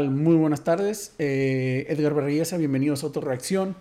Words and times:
Muy 0.00 0.36
buenas 0.36 0.64
tardes. 0.64 1.14
Eh, 1.18 1.84
Edgar 1.90 2.14
Berriesa, 2.14 2.56
bienvenidos 2.56 3.04
a 3.04 3.08
otra 3.08 3.20
reacción. 3.20 3.76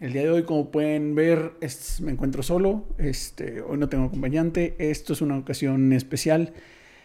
El 0.00 0.12
día 0.12 0.22
de 0.22 0.30
hoy, 0.30 0.42
como 0.42 0.72
pueden 0.72 1.14
ver, 1.14 1.52
me 2.00 2.10
encuentro 2.10 2.42
solo. 2.42 2.84
Este, 2.98 3.60
hoy 3.60 3.78
no 3.78 3.88
tengo 3.88 4.06
acompañante. 4.06 4.74
Esto 4.80 5.12
es 5.12 5.20
una 5.20 5.38
ocasión 5.38 5.92
especial. 5.92 6.52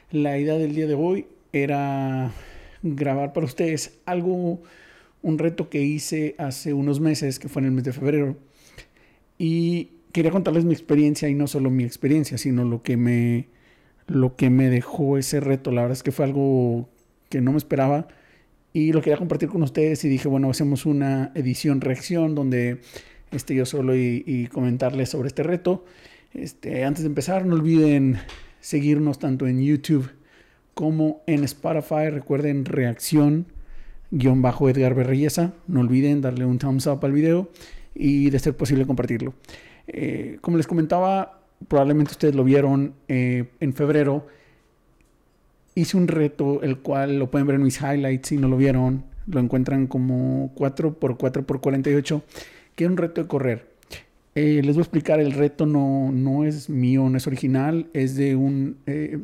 La 0.09 0.39
idea 0.39 0.55
del 0.55 0.73
día 0.73 0.87
de 0.87 0.95
hoy 0.95 1.27
era 1.53 2.31
grabar 2.81 3.31
para 3.31 3.45
ustedes 3.45 3.99
algo, 4.07 4.63
un 5.21 5.37
reto 5.37 5.69
que 5.69 5.83
hice 5.83 6.33
hace 6.39 6.73
unos 6.73 6.99
meses, 6.99 7.37
que 7.37 7.49
fue 7.49 7.61
en 7.61 7.67
el 7.67 7.73
mes 7.73 7.83
de 7.83 7.93
febrero. 7.93 8.37
Y 9.37 9.91
quería 10.13 10.31
contarles 10.31 10.65
mi 10.65 10.73
experiencia 10.73 11.29
y 11.29 11.35
no 11.35 11.45
solo 11.45 11.69
mi 11.69 11.83
experiencia, 11.83 12.39
sino 12.39 12.63
lo 12.63 12.81
que 12.81 12.97
me, 12.97 13.49
lo 14.07 14.35
que 14.35 14.49
me 14.49 14.71
dejó 14.71 15.19
ese 15.19 15.41
reto. 15.41 15.69
La 15.69 15.81
verdad 15.81 15.97
es 15.97 16.01
que 16.01 16.11
fue 16.11 16.25
algo 16.25 16.89
que 17.29 17.39
no 17.39 17.51
me 17.51 17.59
esperaba 17.59 18.07
y 18.77 18.93
lo 18.93 19.01
quería 19.01 19.17
compartir 19.17 19.49
con 19.49 19.63
ustedes 19.63 20.05
y 20.05 20.07
dije, 20.07 20.27
bueno, 20.27 20.51
hacemos 20.51 20.85
una 20.85 21.31
edición 21.33 21.81
reacción 21.81 22.35
donde 22.35 22.79
este, 23.31 23.55
yo 23.55 23.65
solo 23.65 23.95
y, 23.95 24.47
comentarles 24.53 25.09
sobre 25.09 25.29
este 25.29 25.41
reto. 25.41 25.83
Este, 26.35 26.85
antes 26.85 27.01
de 27.01 27.07
empezar, 27.07 27.43
no 27.47 27.55
olviden 27.55 28.19
seguirnos 28.59 29.17
tanto 29.17 29.47
en 29.47 29.63
YouTube 29.63 30.11
como 30.75 31.23
en 31.25 31.43
Spotify. 31.43 32.11
Recuerden 32.11 32.65
reacción 32.65 33.47
guion 34.11 34.43
bajo 34.43 34.69
Edgar 34.69 34.93
Berriesa. 34.93 35.55
No 35.65 35.79
olviden 35.79 36.21
darle 36.21 36.45
un 36.45 36.59
thumbs 36.59 36.85
up 36.85 37.03
al 37.03 37.13
video 37.13 37.49
y 37.95 38.29
de 38.29 38.37
ser 38.37 38.55
posible 38.55 38.85
compartirlo. 38.85 39.33
Eh, 39.87 40.37
como 40.41 40.55
les 40.55 40.67
comentaba, 40.67 41.41
probablemente 41.67 42.11
ustedes 42.11 42.35
lo 42.35 42.43
vieron 42.43 42.93
eh, 43.07 43.45
en 43.59 43.73
febrero 43.73 44.27
hice 45.77 45.95
un 45.95 46.07
reto, 46.07 46.63
el 46.63 46.79
cual 46.79 47.19
lo 47.19 47.29
pueden 47.29 47.45
ver 47.45 47.57
en 47.57 47.63
mis 47.63 47.79
highlights 47.79 48.29
si 48.29 48.37
no 48.37 48.47
lo 48.47 48.57
vieron. 48.57 49.03
Lo 49.27 49.39
encuentran 49.39 49.85
como 49.85 50.53
4x4x48, 50.55 52.21
que 52.75 52.83
es 52.83 52.89
un 52.89 52.97
reto 52.97 53.21
de 53.21 53.27
correr. 53.27 53.67
Eh, 54.33 54.61
les 54.63 54.75
voy 54.75 54.81
a 54.81 54.83
explicar, 54.83 55.19
el 55.19 55.33
reto 55.33 55.65
no, 55.67 56.11
no 56.11 56.45
es 56.45 56.69
mío, 56.69 57.07
no 57.09 57.17
es 57.17 57.27
original, 57.27 57.89
es 57.93 58.15
de 58.15 58.35
un, 58.35 58.77
eh, 58.87 59.19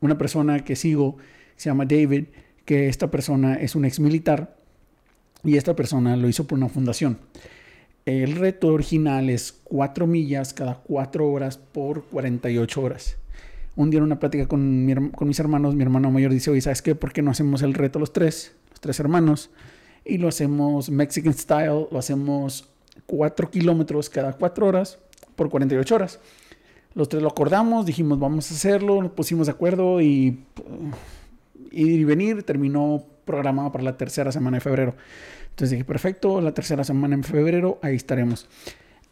una 0.00 0.18
persona 0.18 0.64
que 0.64 0.76
sigo, 0.76 1.16
se 1.56 1.70
llama 1.70 1.86
David, 1.86 2.24
que 2.64 2.88
esta 2.88 3.10
persona 3.10 3.54
es 3.54 3.74
un 3.74 3.84
ex 3.84 3.98
militar 4.00 4.56
y 5.44 5.56
esta 5.56 5.76
persona 5.76 6.16
lo 6.16 6.28
hizo 6.28 6.46
por 6.46 6.58
una 6.58 6.68
fundación. 6.68 7.18
El 8.04 8.36
reto 8.36 8.68
original 8.68 9.30
es 9.30 9.52
4 9.64 10.06
millas 10.06 10.52
cada 10.52 10.74
4 10.74 11.30
horas 11.30 11.58
por 11.58 12.04
48 12.04 12.82
horas 12.82 13.16
un 13.76 13.90
día 13.90 13.98
en 13.98 14.04
una 14.04 14.18
plática 14.18 14.46
con, 14.48 14.86
mis 14.86 15.38
hermanos, 15.38 15.74
mi 15.74 15.82
hermano 15.82 16.10
mayor 16.10 16.32
dice, 16.32 16.50
oye, 16.50 16.62
¿sabes 16.62 16.82
qué? 16.82 16.94
¿Por 16.94 17.12
qué 17.12 17.22
no 17.22 17.30
hacemos 17.30 17.62
el 17.62 17.74
reto 17.74 17.98
los 17.98 18.12
tres? 18.12 18.56
Los 18.70 18.80
tres 18.80 18.98
hermanos. 18.98 19.50
Y 20.04 20.18
lo 20.18 20.28
hacemos 20.28 20.88
Mexican 20.90 21.34
style, 21.34 21.86
lo 21.90 21.98
hacemos 21.98 22.68
4 23.06 23.50
kilómetros 23.50 24.08
cada 24.08 24.32
4 24.32 24.66
horas 24.66 24.98
por 25.34 25.50
48 25.50 25.94
horas. 25.94 26.20
Los 26.94 27.10
tres 27.10 27.22
lo 27.22 27.28
acordamos, 27.28 27.84
dijimos, 27.84 28.18
vamos 28.18 28.50
a 28.50 28.54
hacerlo, 28.54 29.02
nos 29.02 29.12
pusimos 29.12 29.46
de 29.46 29.52
acuerdo 29.52 30.00
y 30.00 30.44
ir 31.70 32.00
y 32.00 32.04
venir. 32.04 32.42
Terminó 32.44 33.04
programado 33.26 33.70
para 33.72 33.84
la 33.84 33.98
tercera 33.98 34.32
semana 34.32 34.56
de 34.56 34.60
febrero. 34.62 34.94
Entonces 35.50 35.72
dije, 35.72 35.84
perfecto, 35.84 36.40
la 36.40 36.54
tercera 36.54 36.84
semana 36.84 37.14
en 37.14 37.24
febrero, 37.24 37.78
ahí 37.82 37.96
estaremos. 37.96 38.48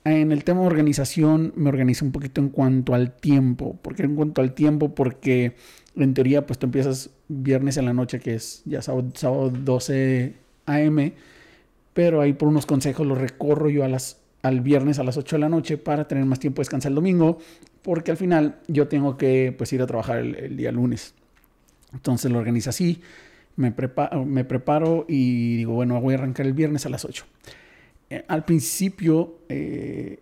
En 0.05 0.33
el 0.33 0.45
tema 0.45 0.61
de 0.61 0.67
organización 0.67 1.55
me 1.57 1.71
organizo 1.71 2.05
un 2.05 2.13
poquito 2.13 2.43
en 2.43 2.51
cuanto 2.51 2.95
al 2.95 3.17
tiempo. 3.17 3.77
¿Por 3.81 3.95
qué 3.95 4.03
en 4.03 4.17
cuanto 4.17 4.43
al 4.43 4.53
tiempo? 4.53 4.95
Porque 4.95 5.57
en 5.97 6.13
teoría 6.13 6.47
pues 6.47 6.59
tú 6.59 6.67
empiezas 6.67 7.11
viernes 7.29 7.79
en 7.79 7.87
la 7.87 7.95
noche, 7.95 8.21
que 8.21 8.35
es 8.35 8.63
ya 8.67 8.83
sábado, 8.83 9.51
12 9.51 10.35
am, 10.67 11.13
pero 11.95 12.21
ahí 12.21 12.35
por 12.35 12.49
unos 12.49 12.67
consejos 12.67 13.07
los 13.07 13.17
recorro 13.17 13.71
yo 13.71 13.83
a 13.83 13.89
las, 13.89 14.21
al 14.43 14.61
viernes 14.61 14.99
a 14.99 15.05
las 15.05 15.17
8 15.17 15.37
de 15.37 15.41
la 15.41 15.49
noche 15.49 15.79
para 15.79 16.07
tener 16.07 16.27
más 16.27 16.39
tiempo 16.39 16.61
de 16.61 16.65
descansar 16.65 16.91
el 16.91 16.97
domingo, 16.97 17.39
porque 17.81 18.11
al 18.11 18.19
final 18.19 18.59
yo 18.69 18.89
tengo 18.89 19.17
que 19.17 19.55
pues 19.57 19.73
ir 19.73 19.81
a 19.81 19.87
trabajar 19.87 20.19
el, 20.19 20.57
día 20.57 20.71
lunes. 20.71 21.15
Entonces 21.95 22.31
lo 22.31 22.39
organizo 22.39 22.71
así, 22.71 23.01
me, 23.57 23.73
me 24.27 24.45
preparo 24.45 25.07
y 25.09 25.57
digo, 25.57 25.73
bueno, 25.75 25.99
voy 26.01 26.15
a 26.15 26.19
arrancar 26.19 26.45
el 26.45 26.53
viernes 26.53 26.85
a 26.85 26.91
las 26.91 27.07
8. 27.07 27.25
Eh, 28.15 28.25
al 28.29 28.45
principio 28.45 29.39
eh, 29.49 30.21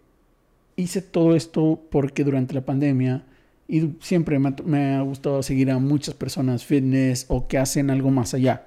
hice 0.77 1.03
todo 1.03 1.37
esto 1.37 1.79
porque 1.91 2.25
durante 2.25 2.55
la 2.55 2.63
pandemia 2.63 3.27
y 3.69 3.97
siempre 4.01 4.39
me 4.39 4.95
ha, 4.95 5.03
gustado 5.03 5.43
seguir 5.43 5.71
a 5.71 5.79
muchas 5.79 6.15
personas 6.15 6.65
fitness 6.65 7.27
o 7.29 7.49
que 7.49 7.59
hacen 7.59 7.91
algo 7.91 8.11
más 8.11 8.33
allá. 8.33 8.67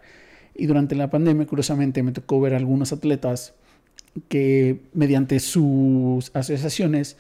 Y 0.54 0.68
durante 0.68 0.94
la 0.96 1.10
pandemia, 1.10 1.48
curiosamente, 1.48 2.04
me 2.04 2.12
tocó 2.12 2.40
ver 2.40 2.54
a 2.54 2.58
algunos 2.58 2.94
atletas 2.94 3.56
que 4.30 4.82
mediante 4.94 5.40
sus 5.40 6.32
asociaciones 6.36 7.18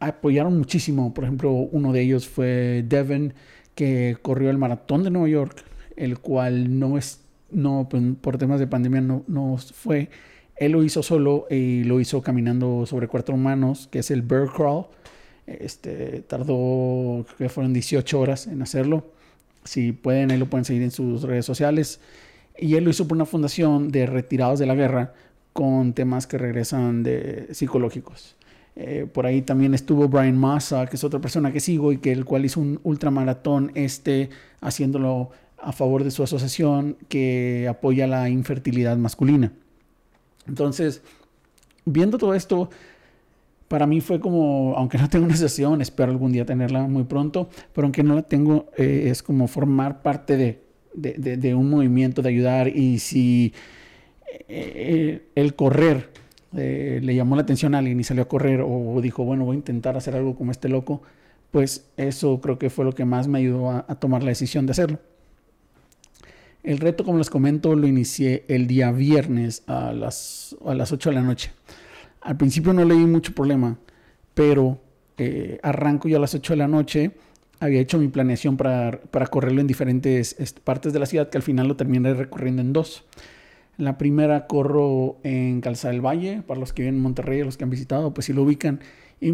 apoyaron 0.00 0.58
muchísimo. 0.58 1.14
Por 1.14 1.24
ejemplo, 1.24 1.52
uno 1.52 1.92
de 1.92 2.02
ellos 2.02 2.28
fue 2.28 2.84
Devin, 2.88 3.34
que 3.74 4.16
corrió 4.20 4.50
el 4.50 4.58
maratón 4.58 5.04
de 5.04 5.10
Nueva 5.10 5.28
York, 5.28 5.64
el 5.96 6.18
cual 6.18 6.78
no 6.78 6.98
es, 6.98 7.20
no, 7.50 7.86
pues, 7.88 8.02
por 8.20 8.36
temas 8.36 8.58
de 8.60 8.66
pandemia 8.66 9.00
no, 9.00 9.24
no 9.26 9.56
fue 9.58 10.10
él 10.56 10.72
lo 10.72 10.82
hizo 10.82 11.02
solo 11.02 11.46
y 11.50 11.84
lo 11.84 12.00
hizo 12.00 12.22
caminando 12.22 12.86
sobre 12.86 13.08
cuatro 13.08 13.34
humanos, 13.34 13.88
que 13.90 13.98
es 13.98 14.10
el 14.10 14.22
Bear 14.22 14.48
Crawl. 14.48 14.86
Este, 15.46 16.22
tardó, 16.22 17.24
que 17.38 17.48
fueron 17.48 17.72
18 17.72 18.18
horas 18.18 18.46
en 18.46 18.62
hacerlo. 18.62 19.04
Si 19.64 19.92
pueden, 19.92 20.30
ahí 20.30 20.38
lo 20.38 20.46
pueden 20.46 20.64
seguir 20.64 20.82
en 20.82 20.90
sus 20.90 21.22
redes 21.22 21.44
sociales. 21.44 22.00
Y 22.58 22.76
él 22.76 22.84
lo 22.84 22.90
hizo 22.90 23.06
por 23.06 23.16
una 23.16 23.26
fundación 23.26 23.90
de 23.90 24.06
retirados 24.06 24.58
de 24.58 24.66
la 24.66 24.74
guerra 24.74 25.12
con 25.52 25.92
temas 25.92 26.26
que 26.26 26.38
regresan 26.38 27.02
de 27.02 27.48
psicológicos. 27.52 28.36
Eh, 28.76 29.06
por 29.10 29.26
ahí 29.26 29.42
también 29.42 29.74
estuvo 29.74 30.08
Brian 30.08 30.36
Massa, 30.36 30.86
que 30.86 30.96
es 30.96 31.04
otra 31.04 31.20
persona 31.20 31.52
que 31.52 31.60
sigo 31.60 31.92
y 31.92 31.98
que 31.98 32.12
el 32.12 32.24
cual 32.24 32.44
hizo 32.44 32.60
un 32.60 32.80
ultramaratón 32.82 33.72
este 33.74 34.30
haciéndolo 34.60 35.30
a 35.58 35.72
favor 35.72 36.04
de 36.04 36.10
su 36.10 36.22
asociación 36.22 36.96
que 37.08 37.66
apoya 37.68 38.06
la 38.06 38.28
infertilidad 38.28 38.96
masculina. 38.98 39.52
Entonces, 40.46 41.02
viendo 41.84 42.18
todo 42.18 42.34
esto, 42.34 42.70
para 43.68 43.86
mí 43.86 44.00
fue 44.00 44.20
como, 44.20 44.74
aunque 44.76 44.98
no 44.98 45.08
tengo 45.10 45.24
una 45.24 45.36
sesión, 45.36 45.80
espero 45.80 46.10
algún 46.10 46.32
día 46.32 46.44
tenerla 46.44 46.82
muy 46.82 47.04
pronto, 47.04 47.48
pero 47.72 47.86
aunque 47.86 48.02
no 48.02 48.14
la 48.14 48.22
tengo, 48.22 48.66
eh, 48.76 49.08
es 49.10 49.22
como 49.22 49.48
formar 49.48 50.02
parte 50.02 50.36
de, 50.94 51.54
un 51.54 51.70
movimiento, 51.70 52.22
de 52.22 52.28
ayudar. 52.28 52.68
Y 52.68 52.98
si 52.98 53.52
eh, 54.48 55.28
el 55.34 55.54
correr 55.54 56.10
eh, 56.56 57.00
le 57.02 57.14
llamó 57.14 57.36
la 57.36 57.42
atención 57.42 57.74
a 57.74 57.78
alguien 57.78 57.98
y 58.00 58.04
salió 58.04 58.22
a 58.22 58.28
correr 58.28 58.62
o 58.64 59.00
dijo, 59.02 59.24
bueno, 59.24 59.44
voy 59.44 59.56
a 59.56 59.58
intentar 59.58 59.96
hacer 59.96 60.14
algo 60.14 60.36
como 60.36 60.52
este 60.52 60.68
loco, 60.68 61.02
pues 61.50 61.86
eso 61.96 62.40
creo 62.40 62.58
que 62.58 62.70
fue 62.70 62.84
lo 62.84 62.92
que 62.92 63.04
más 63.04 63.28
me 63.28 63.38
ayudó 63.38 63.70
a 63.70 63.94
tomar 63.96 64.22
la 64.22 64.30
decisión 64.30 64.66
de 64.66 64.72
hacerlo. 64.72 64.98
El 66.66 66.78
reto, 66.78 67.04
como 67.04 67.18
les 67.18 67.30
comento, 67.30 67.76
lo 67.76 67.86
inicié 67.86 68.44
el 68.48 68.66
día 68.66 68.90
viernes 68.90 69.62
a 69.68 69.92
las, 69.92 70.56
a 70.66 70.74
las 70.74 70.90
8 70.90 71.10
de 71.10 71.14
la 71.14 71.22
noche. 71.22 71.52
Al 72.20 72.36
principio 72.36 72.72
no 72.72 72.84
leí 72.84 73.06
mucho 73.06 73.32
problema, 73.32 73.78
pero 74.34 74.80
eh, 75.16 75.60
arranco 75.62 76.08
yo 76.08 76.16
a 76.16 76.20
las 76.20 76.34
8 76.34 76.54
de 76.54 76.56
la 76.56 76.66
noche. 76.66 77.12
Había 77.60 77.80
hecho 77.80 77.98
mi 77.98 78.08
planeación 78.08 78.56
para, 78.56 79.00
para 79.12 79.28
correrlo 79.28 79.60
en 79.60 79.68
diferentes 79.68 80.34
partes 80.64 80.92
de 80.92 80.98
la 80.98 81.06
ciudad, 81.06 81.30
que 81.30 81.38
al 81.38 81.44
final 81.44 81.68
lo 81.68 81.76
terminé 81.76 82.12
recorriendo 82.14 82.62
en 82.62 82.72
dos. 82.72 83.04
La 83.76 83.96
primera 83.96 84.48
corro 84.48 85.18
en 85.22 85.60
Calzada 85.60 85.92
del 85.92 86.04
Valle, 86.04 86.42
para 86.44 86.58
los 86.58 86.72
que 86.72 86.82
viven 86.82 86.96
en 86.96 87.00
Monterrey, 87.00 87.44
los 87.44 87.56
que 87.56 87.62
han 87.62 87.70
visitado, 87.70 88.12
pues 88.12 88.24
si 88.24 88.32
lo 88.32 88.42
ubican. 88.42 88.80
Y 89.20 89.32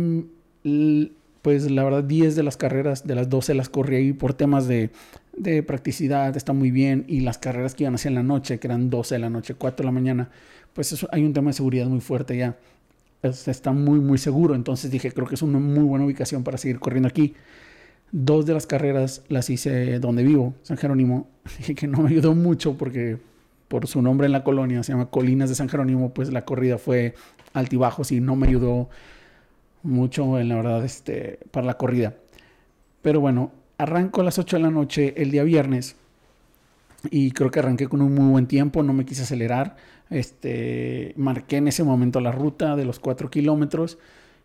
pues 1.40 1.70
la 1.70 1.82
verdad 1.82 2.04
10 2.04 2.36
de 2.36 2.42
las 2.42 2.58
carreras, 2.58 3.06
de 3.06 3.14
las 3.14 3.30
12 3.30 3.54
las 3.54 3.70
corrí 3.70 3.96
ahí 3.96 4.12
por 4.12 4.34
temas 4.34 4.68
de, 4.68 4.90
de, 5.36 5.62
practicidad, 5.62 6.36
está 6.36 6.52
muy 6.52 6.70
bien, 6.70 7.04
y 7.08 7.20
las 7.20 7.38
carreras 7.38 7.74
que 7.74 7.84
iban 7.84 7.94
hacia 7.94 8.10
la 8.10 8.22
noche, 8.22 8.58
que 8.58 8.66
eran 8.66 8.90
12 8.90 9.14
de 9.14 9.18
la 9.18 9.30
noche, 9.30 9.54
4 9.54 9.82
de 9.82 9.86
la 9.86 9.92
mañana, 9.92 10.30
pues 10.72 11.06
hay 11.10 11.24
un 11.24 11.32
tema 11.32 11.50
de 11.50 11.54
seguridad 11.54 11.86
muy 11.86 12.00
fuerte 12.00 12.36
ya, 12.36 12.56
está 13.22 13.72
muy 13.72 14.00
muy 14.00 14.18
seguro, 14.18 14.54
entonces 14.54 14.90
dije, 14.90 15.12
creo 15.12 15.26
que 15.26 15.36
es 15.36 15.42
una 15.42 15.58
muy 15.58 15.84
buena 15.84 16.04
ubicación 16.04 16.42
para 16.44 16.58
seguir 16.58 16.80
corriendo 16.80 17.08
aquí. 17.08 17.34
Dos 18.10 18.44
de 18.46 18.52
las 18.52 18.66
carreras 18.66 19.22
las 19.28 19.48
hice 19.48 19.98
donde 19.98 20.22
vivo, 20.22 20.54
San 20.62 20.76
Jerónimo, 20.76 21.28
dije 21.58 21.74
que 21.74 21.86
no 21.86 22.02
me 22.02 22.10
ayudó 22.10 22.34
mucho 22.34 22.76
porque 22.76 23.18
por 23.68 23.86
su 23.86 24.02
nombre 24.02 24.26
en 24.26 24.32
la 24.32 24.44
colonia, 24.44 24.82
se 24.82 24.92
llama 24.92 25.06
Colinas 25.06 25.48
de 25.48 25.54
San 25.54 25.68
Jerónimo, 25.68 26.12
pues 26.12 26.30
la 26.30 26.44
corrida 26.44 26.76
fue 26.76 27.14
altibajos 27.54 28.12
y 28.12 28.20
no 28.20 28.36
me 28.36 28.48
ayudó 28.48 28.90
mucho, 29.82 30.38
en 30.38 30.48
la 30.48 30.56
verdad, 30.56 30.84
este, 30.84 31.38
para 31.50 31.66
la 31.66 31.78
corrida. 31.78 32.14
Pero 33.00 33.20
bueno, 33.20 33.50
arranco 33.82 34.20
a 34.20 34.24
las 34.24 34.38
8 34.38 34.56
de 34.56 34.62
la 34.62 34.70
noche 34.70 35.14
el 35.16 35.30
día 35.30 35.42
viernes 35.42 35.96
y 37.10 37.32
creo 37.32 37.50
que 37.50 37.58
arranqué 37.58 37.88
con 37.88 38.00
un 38.00 38.14
muy 38.14 38.30
buen 38.30 38.46
tiempo, 38.46 38.82
no 38.84 38.92
me 38.92 39.04
quise 39.04 39.22
acelerar. 39.22 39.76
Este, 40.08 41.14
marqué 41.16 41.56
en 41.56 41.66
ese 41.66 41.82
momento 41.82 42.20
la 42.20 42.30
ruta 42.30 42.76
de 42.76 42.84
los 42.84 43.00
4 43.00 43.28
kilómetros 43.28 43.98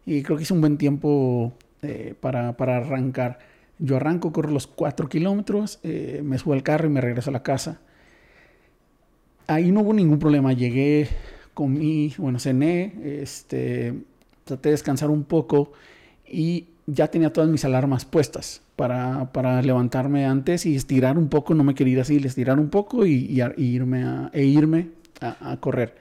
y 0.06 0.24
creo 0.24 0.38
que 0.38 0.44
hice 0.44 0.54
un 0.54 0.62
buen 0.62 0.78
tiempo 0.78 1.54
eh, 1.84 2.16
para, 2.20 2.58
para, 2.58 2.78
arrancar. 2.78 3.38
Yo 3.78 3.98
arranco, 3.98 4.34
corro 4.34 4.50
los 4.50 4.66
4 4.66 5.08
kilómetros, 5.08 5.80
eh, 5.84 6.22
me 6.24 6.40
subo 6.40 6.54
al 6.54 6.64
carro 6.64 6.88
y 6.88 6.90
me 6.90 7.02
regreso 7.02 7.30
a 7.30 7.34
la 7.34 7.44
casa. 7.44 7.80
ahí 9.46 9.72
no 9.72 9.82
hubo 9.82 9.94
ningún 9.94 10.18
problema. 10.18 10.52
Llegué, 10.54 11.10
comí, 11.54 12.12
bueno, 12.18 12.40
cené, 12.40 13.22
este, 13.22 13.94
traté 14.46 14.70
de 14.70 14.74
descansar 14.74 15.12
un 15.12 15.26
poco 15.26 15.74
y 16.28 16.70
ya 16.88 17.10
tenía 17.10 17.34
todas 17.34 17.50
mis 17.50 17.66
alarmas 17.66 18.06
puestas 18.06 18.62
para, 18.78 19.32
para 19.34 19.62
levantarme 19.62 20.26
antes 20.26 20.66
y 20.66 20.76
estirar 20.76 21.18
un 21.18 21.28
poco. 21.28 21.54
No 21.54 21.64
me 21.64 21.76
quería 21.76 21.94
ir 21.94 22.00
así, 22.00 22.18
estirar 22.18 22.60
un 22.60 22.70
poco 22.70 23.06
y, 23.06 23.42
irme, 23.58 24.04
a, 24.04 24.30
e 24.34 24.46
irme 24.46 24.90
a, 25.20 25.58
correr. 25.60 25.96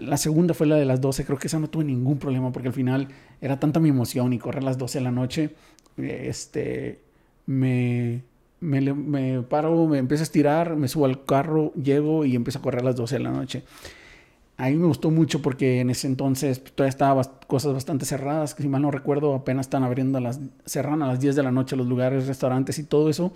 La 0.00 0.16
segunda 0.16 0.54
fue 0.54 0.66
la 0.66 0.76
de 0.76 0.86
las 0.86 1.00
12. 1.02 1.26
Creo 1.26 1.38
que 1.38 1.48
esa 1.48 1.58
no 1.58 1.68
tuve 1.68 1.84
ningún 1.84 2.18
problema 2.18 2.50
porque 2.50 2.68
al 2.68 2.74
final 2.74 3.08
era 3.40 3.60
tanta 3.60 3.78
mi 3.78 3.90
emoción 3.90 4.32
y 4.32 4.38
correr 4.38 4.62
a 4.62 4.66
las 4.66 4.78
12 4.78 4.98
de 4.98 5.04
la 5.04 5.10
noche. 5.10 5.50
Este, 5.98 6.98
me, 7.44 8.22
me, 8.60 8.80
me, 8.80 9.42
paro, 9.42 9.86
me 9.86 9.98
empiezo 9.98 10.22
a 10.22 10.24
estirar, 10.24 10.76
me 10.76 10.88
subo 10.88 11.04
al 11.04 11.24
carro, 11.24 11.74
llego 11.74 12.24
y 12.24 12.36
empiezo 12.36 12.58
a 12.58 12.62
correr 12.62 12.80
a 12.80 12.84
las 12.84 12.96
12 12.96 13.16
de 13.16 13.22
la 13.22 13.30
noche. 13.32 13.64
A 14.58 14.68
mí 14.68 14.76
me 14.76 14.86
gustó 14.86 15.10
mucho 15.10 15.42
porque 15.42 15.80
en 15.80 15.90
ese 15.90 16.06
entonces 16.06 16.62
todavía 16.64 16.88
estaban 16.88 17.24
cosas 17.46 17.74
bastante 17.74 18.06
cerradas, 18.06 18.56
si 18.58 18.68
mal 18.68 18.80
no 18.80 18.90
recuerdo 18.90 19.34
apenas 19.34 19.66
están 19.66 19.82
abriendo 19.84 20.16
a 20.16 20.20
las, 20.22 20.40
cerran 20.64 21.02
a 21.02 21.06
las 21.06 21.20
10 21.20 21.36
de 21.36 21.42
la 21.42 21.52
noche 21.52 21.76
los 21.76 21.86
lugares, 21.86 22.26
restaurantes 22.26 22.78
y 22.78 22.84
todo 22.84 23.10
eso. 23.10 23.32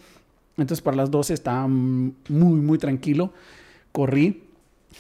Entonces 0.57 0.81
para 0.83 0.97
las 0.97 1.11
12 1.11 1.35
estaba 1.35 1.67
muy, 1.69 2.15
muy 2.29 2.79
tranquilo. 2.79 3.33
Corrí. 3.93 4.45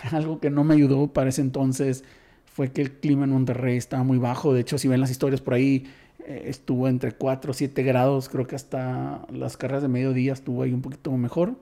Algo 0.13 0.41
que 0.41 0.51
no 0.51 0.63
me 0.63 0.75
ayudó 0.75 1.09
para 1.09 1.31
ese 1.31 1.41
entonces 1.41 2.05
fue 2.53 2.71
que 2.71 2.83
el 2.83 2.93
clima 2.93 3.25
en 3.25 3.31
Monterrey 3.31 3.77
estaba 3.77 4.03
muy 4.03 4.19
bajo. 4.19 4.53
De 4.53 4.61
hecho, 4.61 4.77
si 4.79 4.89
ven 4.89 5.01
las 5.01 5.11
historias 5.11 5.41
por 5.41 5.55
ahí, 5.55 5.85
eh, 6.27 6.45
estuvo 6.47 6.89
entre 6.89 7.13
4 7.13 7.51
o 7.51 7.55
7 7.55 7.83
grados, 7.83 8.29
creo 8.29 8.47
que 8.47 8.57
hasta 8.57 9.27
las 9.33 9.57
carreras 9.57 9.83
de 9.83 9.89
mediodía 9.89 10.33
estuvo 10.33 10.63
ahí 10.63 10.73
un 10.73 10.83
poquito 10.83 11.11
mejor. 11.13 11.55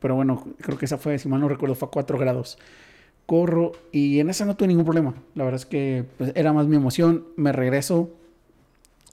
Pero 0.00 0.14
bueno, 0.16 0.44
creo 0.60 0.78
que 0.78 0.86
esa 0.86 0.98
fue, 0.98 1.18
si 1.18 1.28
mal 1.28 1.40
no 1.40 1.48
recuerdo, 1.48 1.74
fue 1.74 1.88
a 1.88 1.90
4 1.90 2.18
grados. 2.18 2.58
Corro 3.30 3.70
y 3.92 4.18
en 4.18 4.28
esa 4.28 4.44
no 4.44 4.56
tuve 4.56 4.66
ningún 4.66 4.84
problema. 4.84 5.14
La 5.36 5.44
verdad 5.44 5.60
es 5.60 5.66
que 5.66 6.04
pues, 6.18 6.32
era 6.34 6.52
más 6.52 6.66
mi 6.66 6.74
emoción. 6.74 7.26
Me 7.36 7.52
regreso. 7.52 8.10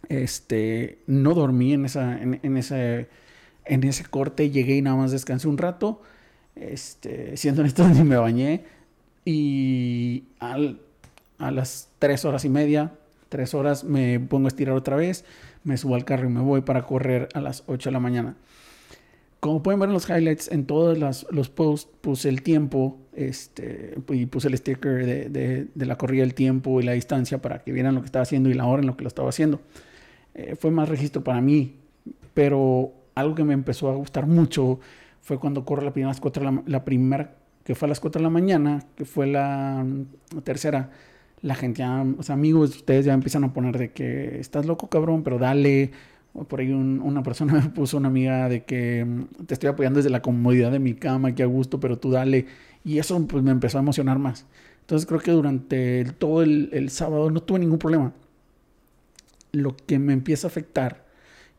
Este, 0.10 0.98
no 1.06 1.36
dormí 1.36 1.74
en, 1.74 1.86
esa, 1.86 2.20
en, 2.20 2.58
ese, 2.58 3.10
en 3.66 3.84
ese 3.84 4.06
corte. 4.06 4.50
Llegué 4.50 4.76
y 4.76 4.82
nada 4.82 4.98
más 4.98 5.12
descansé 5.12 5.48
un 5.48 5.60
rato. 5.60 6.02
Este, 6.56 7.38
siendo 7.38 7.62
honesto, 7.62 7.88
ni 7.90 8.02
me 8.02 8.18
bañé. 8.18 8.64
Y 9.24 10.24
al, 10.40 10.82
a 11.38 11.52
las 11.52 11.90
3 12.00 12.26
horas 12.26 12.44
y 12.44 12.50
media 12.50 12.94
tres 13.30 13.54
horas 13.54 13.84
me 13.84 14.20
pongo 14.20 14.48
a 14.48 14.50
estirar 14.50 14.76
otra 14.76 14.96
vez, 14.96 15.26
me 15.64 15.78
subo 15.78 15.94
al 15.94 16.06
carro 16.06 16.26
y 16.26 16.32
me 16.32 16.40
voy 16.40 16.62
para 16.62 16.88
correr 16.88 17.30
a 17.34 17.42
las 17.42 17.64
8 17.68 17.90
de 17.90 17.94
la 17.94 18.00
mañana. 18.00 18.36
Como 19.48 19.64
pueden 19.64 19.80
ver 19.80 19.88
en 19.88 19.94
los 19.94 20.10
highlights, 20.10 20.52
en 20.52 20.66
todos 20.66 20.98
los 21.32 21.50
posts 21.50 21.90
puse 22.02 22.28
el 22.28 22.42
tiempo 22.42 22.98
este, 23.14 23.96
y 24.10 24.26
puse 24.26 24.50
el 24.50 24.58
sticker 24.58 25.06
de, 25.06 25.70
de, 25.74 25.86
la 25.86 25.98
corrida 25.98 26.24
del 26.24 26.34
tiempo 26.34 26.82
y 26.82 26.84
la 26.84 26.92
distancia 26.92 27.42
para 27.42 27.64
que 27.64 27.72
vieran 27.72 27.96
lo 27.96 28.02
que 28.02 28.08
estaba 28.08 28.24
haciendo 28.24 28.50
y 28.50 28.56
la 28.56 28.66
hora 28.66 28.82
en 28.82 28.88
lo 28.88 28.98
que 28.98 29.04
lo 29.04 29.08
estaba 29.08 29.30
haciendo. 29.30 29.62
Eh, 30.36 30.58
fue 30.60 30.70
más 30.70 30.90
registro 30.90 31.24
para 31.24 31.40
mí, 31.40 31.78
pero 32.34 32.92
algo 33.16 33.36
que 33.36 33.46
me 33.46 33.54
empezó 33.54 33.90
a 33.90 33.96
gustar 33.96 34.28
mucho 34.28 34.82
fue 35.22 35.40
cuando 35.40 35.64
corro 35.64 35.82
la 35.82 35.94
primera, 35.94 36.14
la, 36.42 36.64
la 36.66 36.84
primera 36.84 37.36
que 37.64 37.74
fue 37.74 37.86
a 37.86 37.90
las 37.90 38.02
4 38.02 38.20
de 38.20 38.24
la 38.24 38.30
mañana, 38.30 38.84
que 38.98 39.06
fue 39.06 39.28
la 39.28 39.86
tercera 40.44 40.92
la 41.42 41.56
gente 41.56 41.80
ya, 41.80 42.06
o 42.18 42.24
sea, 42.24 42.34
amigos, 42.34 42.72
ustedes 42.72 43.06
ya 43.06 43.14
empiezan 43.14 43.44
a 43.44 43.54
poner 43.54 43.78
de 43.78 43.92
que 43.92 44.40
estás 44.40 44.66
loco, 44.66 44.90
cabrón, 44.90 45.24
pero 45.24 45.38
dale. 45.38 45.92
Por 46.46 46.60
ahí 46.60 46.72
una 46.72 47.24
persona 47.24 47.54
me 47.64 47.70
puso 47.70 47.98
una 47.98 48.08
amiga 48.10 48.50
de 48.50 48.64
que 48.64 49.06
mm, 49.06 49.46
te 49.46 49.54
estoy 49.54 49.70
apoyando 49.70 49.98
desde 49.98 50.10
la 50.10 50.22
comodidad 50.22 50.72
de 50.72 50.80
mi 50.80 50.94
cama, 50.94 51.34
que 51.34 51.44
a 51.44 51.46
gusto, 51.46 51.80
pero 51.80 51.98
tú 51.98 52.12
dale. 52.12 52.46
Y 52.84 53.00
eso 53.00 53.26
pues 53.28 53.44
me 53.44 53.52
empezó 53.52 53.78
a 53.78 53.82
emocionar 53.82 54.20
más. 54.20 54.46
Entonces 54.82 55.08
creo 55.08 55.20
que 55.20 55.32
durante 55.32 56.06
todo 56.18 56.44
el, 56.44 56.90
sábado 56.90 57.30
no 57.30 57.42
tuve 57.42 57.60
ningún 57.60 57.80
problema. 57.80 58.14
Lo 59.52 59.76
que 59.76 60.00
me 60.00 60.14
empieza 60.14 60.48
a 60.48 60.50
afectar, 60.50 61.06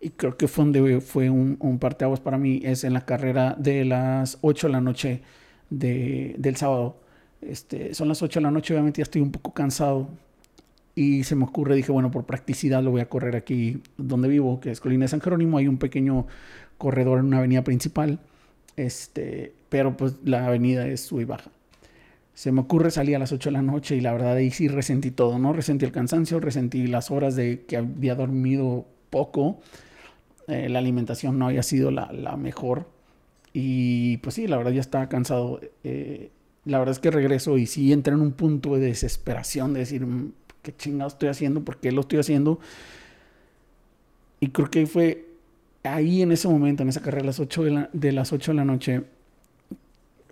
y 0.00 0.10
creo 0.10 0.36
que 0.36 0.48
fue 0.48 0.64
donde 0.64 1.00
fue 1.00 1.28
un, 1.30 1.56
un 1.60 1.78
parteaguas 1.78 2.20
para 2.20 2.38
mí, 2.38 2.60
es 2.64 2.84
en 2.84 2.94
la 2.94 3.04
carrera 3.04 3.56
de 3.58 3.84
las 3.84 4.38
8 4.42 4.69
de 4.69 4.72
la 4.72 4.80
noche 4.80 5.22
de, 5.70 6.34
del 6.38 6.56
sábado 6.56 6.96
este, 7.40 7.94
son 7.94 8.08
las 8.08 8.22
8 8.22 8.40
de 8.40 8.44
la 8.44 8.50
noche, 8.50 8.75
obviamente 8.75 8.98
ya 8.98 9.04
estoy 9.04 9.22
un 9.22 9.30
poco 9.30 9.52
cansado. 9.52 10.08
Y 10.98 11.22
se 11.22 11.36
me 11.36 11.44
ocurre, 11.44 11.76
dije, 11.76 11.92
bueno, 11.92 12.10
por 12.10 12.24
practicidad 12.24 12.82
lo 12.82 12.90
voy 12.90 13.00
a 13.00 13.08
correr 13.08 13.36
aquí 13.36 13.80
donde 13.98 14.26
vivo, 14.26 14.58
que 14.58 14.72
es 14.72 14.80
Colina 14.80 15.04
de 15.04 15.08
San 15.08 15.20
Jerónimo. 15.20 15.56
Hay 15.56 15.68
un 15.68 15.78
pequeño 15.78 16.26
corredor 16.76 17.20
en 17.20 17.26
una 17.26 17.38
avenida 17.38 17.62
principal. 17.62 18.18
Este, 18.74 19.52
pero 19.68 19.96
pues 19.96 20.14
la 20.24 20.44
avenida 20.44 20.88
es 20.88 21.02
sub 21.02 21.20
y 21.20 21.24
baja. 21.24 21.52
Se 22.34 22.50
me 22.50 22.62
ocurre 22.62 22.90
salir 22.90 23.14
a 23.14 23.20
las 23.20 23.30
8 23.30 23.50
de 23.50 23.52
la 23.52 23.62
noche 23.62 23.94
y 23.94 24.00
la 24.00 24.10
verdad 24.10 24.32
ahí 24.32 24.50
sí 24.50 24.66
resentí 24.66 25.12
todo, 25.12 25.38
¿no? 25.38 25.52
Resentí 25.52 25.84
el 25.84 25.92
cansancio, 25.92 26.40
resentí 26.40 26.88
las 26.88 27.12
horas 27.12 27.36
de 27.36 27.64
que 27.68 27.76
había 27.76 28.16
dormido 28.16 28.84
poco. 29.08 29.60
Eh, 30.48 30.68
la 30.68 30.80
alimentación 30.80 31.38
no 31.38 31.46
había 31.46 31.62
sido 31.62 31.92
la, 31.92 32.10
la, 32.10 32.36
mejor. 32.36 32.88
Y 33.52 34.16
pues 34.16 34.34
sí, 34.34 34.48
la 34.48 34.56
verdad 34.56 34.72
ya 34.72 34.80
estaba 34.80 35.08
cansado. 35.08 35.60
Eh, 35.84 36.32
la 36.64 36.80
verdad 36.80 36.90
es 36.90 36.98
que 36.98 37.12
regreso 37.12 37.56
y 37.56 37.66
sí 37.66 37.92
entré 37.92 38.14
en 38.14 38.20
un 38.20 38.32
punto 38.32 38.74
de 38.74 38.80
desesperación, 38.80 39.74
de 39.74 39.80
decir, 39.80 40.04
¿qué 40.68 40.76
chingado 40.76 41.08
estoy 41.08 41.30
haciendo? 41.30 41.64
¿Por 41.64 41.78
qué 41.78 41.92
lo 41.92 42.02
estoy 42.02 42.18
haciendo? 42.18 42.60
Y 44.38 44.48
creo 44.50 44.70
que 44.70 44.86
fue 44.86 45.26
ahí 45.82 46.20
en 46.20 46.30
ese 46.30 46.46
momento, 46.46 46.82
en 46.82 46.90
esa 46.90 47.00
carrera 47.00 47.22
de 47.22 47.26
las 47.28 47.40
8 47.40 47.64
de, 47.64 47.70
la, 47.70 47.90
las 48.12 48.32
8 48.34 48.52
de 48.52 48.56
la 48.56 48.66
noche, 48.66 49.02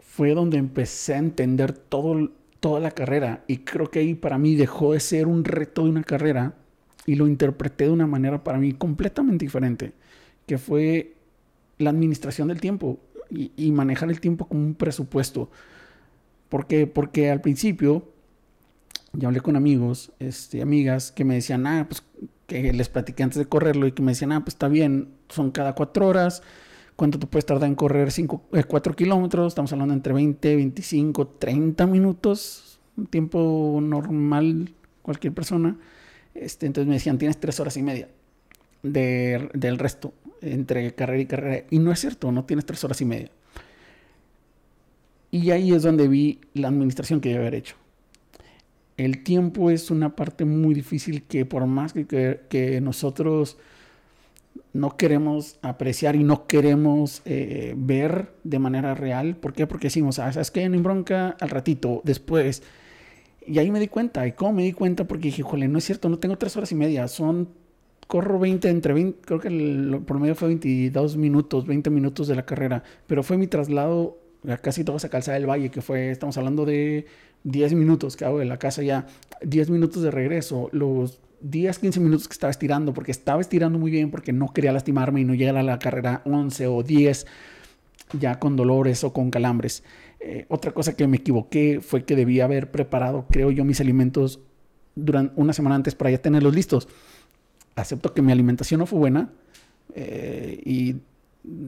fue 0.03 0.35
donde 0.35 0.59
empecé 0.59 1.15
a 1.15 1.19
entender 1.19 1.73
todo, 1.73 2.31
toda 2.61 2.81
la 2.81 2.91
carrera. 2.91 3.45
Y 3.47 3.59
creo 3.59 3.91
que 3.91 4.01
ahí 4.01 4.15
para 4.15 4.37
mí 4.37 4.57
dejó 4.57 4.93
de 4.93 5.01
ser 5.01 5.27
un 5.27 5.43
reto 5.43 5.85
de 5.85 5.89
una 5.89 6.05
carrera 6.05 6.55
y 7.07 7.15
lo 7.15 7.27
interpreté 7.27 7.85
de 7.85 7.93
una 7.93 8.07
manera 8.07 8.45
para 8.45 8.59
mí 8.59 8.75
completamente 8.75 9.47
diferente, 9.47 9.93
que 10.47 10.59
fue 10.59 11.15
la 11.79 11.89
administración 11.89 12.49
del 12.49 12.61
tiempo 12.61 12.99
y, 13.31 13.53
y 13.57 13.73
manejar 13.73 14.11
el 14.11 14.21
tiempo 14.21 14.47
como 14.47 14.61
un 14.61 14.75
presupuesto. 14.75 15.49
¿Por 16.51 16.67
qué? 16.67 16.87
Porque 16.87 17.31
al 17.31 17.41
principio 17.41 18.05
ya 19.19 19.29
hablé 19.29 19.41
con 19.41 19.57
amigos, 19.57 20.13
este, 20.19 20.63
amigas 20.63 21.13
que 21.13 21.25
me 21.25 21.35
decían, 21.35 21.67
ah, 21.67 21.87
pues 21.89 22.03
que 22.47 22.73
les 22.73 22.89
platiqué 22.89 23.23
antes 23.23 23.39
de 23.39 23.47
correrlo 23.47 23.87
y 23.87 23.93
que 23.93 24.03
me 24.03 24.13
decían, 24.13 24.33
ah, 24.33 24.41
pues 24.41 24.55
está 24.55 24.69
bien, 24.69 25.09
son 25.29 25.51
cada 25.51 25.75
cuatro 25.75 26.07
horas, 26.07 26.43
¿cuánto 26.95 27.19
te 27.19 27.27
puedes 27.27 27.47
tardar 27.47 27.69
en 27.69 27.75
correr 27.75 28.13
cinco, 28.13 28.43
eh, 28.53 28.65
cuatro 28.65 28.95
kilómetros? 28.95 29.49
Estamos 29.49 29.73
hablando 29.73 29.95
entre 29.95 30.13
20, 30.13 30.57
25, 30.57 31.27
30 31.27 31.87
minutos, 31.87 32.79
un 32.97 33.07
tiempo 33.07 33.81
normal, 33.83 34.73
cualquier 35.03 35.33
persona. 35.33 35.77
Este, 36.35 36.67
entonces 36.67 36.89
me 36.89 36.95
decían, 36.95 37.19
tienes 37.19 37.39
tres 37.39 37.59
horas 37.61 37.77
y 37.77 37.83
media 37.83 38.09
de, 38.83 39.49
del 39.55 39.79
resto 39.79 40.13
entre 40.43 40.95
carrera 40.95 41.23
y 41.23 41.27
carrera. 41.27 41.67
Y 41.71 41.79
no 41.79 41.93
es 41.93 42.01
cierto, 42.01 42.31
no 42.33 42.45
tienes 42.45 42.67
tres 42.67 42.85
horas 42.85 43.01
y 43.01 43.05
media. 43.05 43.31
Y 45.31 45.51
ahí 45.51 45.73
es 45.73 45.83
donde 45.83 46.09
vi 46.09 46.41
la 46.55 46.69
administración 46.69 47.21
que 47.21 47.31
debe 47.31 47.41
haber 47.41 47.55
hecho. 47.57 47.77
El 48.97 49.23
tiempo 49.23 49.71
es 49.71 49.91
una 49.91 50.17
parte 50.17 50.45
muy 50.45 50.75
difícil 50.75 51.23
que 51.25 51.45
por 51.45 51.67
más 51.67 51.93
que, 51.93 52.41
que, 52.49 52.81
nosotros 52.81 53.59
no 54.73 54.97
queremos 54.97 55.59
apreciar 55.63 56.17
y 56.17 56.25
no 56.25 56.47
queremos 56.47 57.21
eh, 57.27 57.75
ver 57.77 58.33
de 58.45 58.59
manera 58.59 58.95
real. 58.95 59.37
¿Por 59.37 59.53
qué? 59.53 59.67
Porque 59.67 59.89
decimos, 59.89 60.19
ah, 60.19 60.33
¿sabes 60.33 60.51
qué? 60.51 60.69
No 60.69 60.81
bronca 60.81 61.37
al 61.41 61.51
ratito, 61.51 62.01
después. 62.05 62.63
Y 63.47 63.59
ahí 63.59 63.71
me 63.71 63.81
di 63.81 63.89
cuenta. 63.89 64.27
¿Y 64.27 64.33
cómo 64.33 64.55
me 64.55 64.63
di 64.63 64.73
cuenta? 64.73 65.05
Porque 65.05 65.29
dije, 65.29 65.43
híjole, 65.43 65.69
no 65.69 65.79
es 65.79 65.85
cierto, 65.85 66.09
no 66.09 66.19
tengo 66.19 66.39
tres 66.39 66.57
horas 66.57 66.73
y 66.73 66.75
media. 66.75 67.07
Son, 67.09 67.49
corro 68.07 68.39
20, 68.39 68.69
entre 68.71 68.95
20, 68.95 69.21
creo 69.25 69.41
que 69.41 69.49
el 69.49 70.01
promedio 70.07 70.35
fue 70.35 70.49
22 70.49 71.17
minutos, 71.19 71.67
20 71.67 71.91
minutos 71.91 72.29
de 72.29 72.35
la 72.35 72.47
carrera. 72.47 72.83
Pero 73.07 73.23
fue 73.23 73.37
mi 73.37 73.47
traslado 73.47 74.19
casi 74.63 74.85
toda 74.85 74.99
esa 74.99 75.09
calzada 75.09 75.39
del 75.39 75.49
valle, 75.49 75.71
que 75.71 75.83
fue, 75.83 76.11
estamos 76.11 76.37
hablando 76.39 76.65
de 76.65 77.07
10 77.47 77.75
minutos 77.75 78.17
que 78.17 78.25
hago 78.25 78.41
de 78.41 78.45
la 78.45 78.59
casa 78.59 78.83
ya, 78.83 79.07
10 79.41 79.71
minutos 79.71 80.03
de 80.03 80.11
regreso, 80.11 80.69
los 80.73 81.21
10, 81.43 81.79
15 81.79 82.01
minutos 82.01 82.27
que 82.27 82.33
estaba 82.33 82.51
estirando, 82.51 82.93
porque 82.93 83.13
estaba 83.13 83.41
estirando 83.41 83.79
muy 83.79 83.91
bien, 83.91 84.11
porque 84.11 84.33
no 84.33 84.53
quería 84.53 84.73
lastimarme 84.73 85.21
y 85.21 85.25
no 85.25 85.35
llegar 85.35 85.57
a 85.57 85.63
la 85.63 85.79
carrera 85.79 86.23
11 86.25 86.67
o 86.67 86.83
10 86.83 87.27
ya 88.19 88.41
con 88.41 88.57
dolores 88.57 89.05
o 89.05 89.13
con 89.13 89.31
calambres. 89.31 89.85
Eh, 90.19 90.47
otra 90.49 90.73
cosa 90.73 90.97
que 90.97 91.07
me 91.07 91.19
equivoqué 91.19 91.81
fue 91.81 92.05
que 92.05 92.17
debía 92.17 92.45
haber 92.45 92.73
preparado, 92.73 93.27
creo 93.31 93.53
yo, 93.53 93.65
mis 93.65 93.81
alimentos 93.81 94.41
durante 94.97 95.33
una 95.41 95.53
semana 95.53 95.77
antes 95.77 95.95
para 95.95 96.11
ya 96.11 96.19
tenerlos 96.19 96.55
listos. 96.55 96.89
Acepto 97.77 98.13
que 98.13 98.23
mi 98.23 98.33
alimentación 98.33 98.81
no 98.81 98.87
fue 98.87 98.99
buena 98.99 99.31
eh, 99.95 100.61
y 100.65 100.97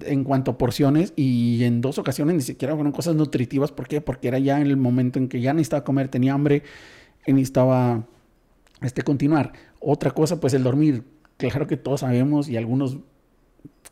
en 0.04 0.24
cuanto 0.24 0.52
a 0.52 0.58
porciones 0.58 1.12
y 1.16 1.62
en 1.64 1.80
dos 1.80 1.98
ocasiones 1.98 2.34
ni 2.34 2.42
siquiera 2.42 2.74
fueron 2.74 2.92
cosas 2.92 3.14
nutritivas. 3.14 3.72
¿Por 3.72 3.86
qué? 3.86 4.00
Porque 4.00 4.28
era 4.28 4.38
ya 4.38 4.60
en 4.60 4.66
el 4.66 4.76
momento 4.76 5.18
en 5.18 5.28
que 5.28 5.40
ya 5.40 5.52
necesitaba 5.52 5.84
comer, 5.84 6.08
tenía 6.08 6.32
hambre 6.34 6.62
y 7.26 7.32
necesitaba 7.32 8.06
este, 8.82 9.02
continuar. 9.02 9.52
Otra 9.80 10.10
cosa, 10.10 10.40
pues 10.40 10.54
el 10.54 10.62
dormir. 10.62 11.04
Claro 11.36 11.66
que 11.66 11.76
todos 11.76 12.00
sabemos 12.00 12.48
y 12.48 12.56
algunos 12.56 12.98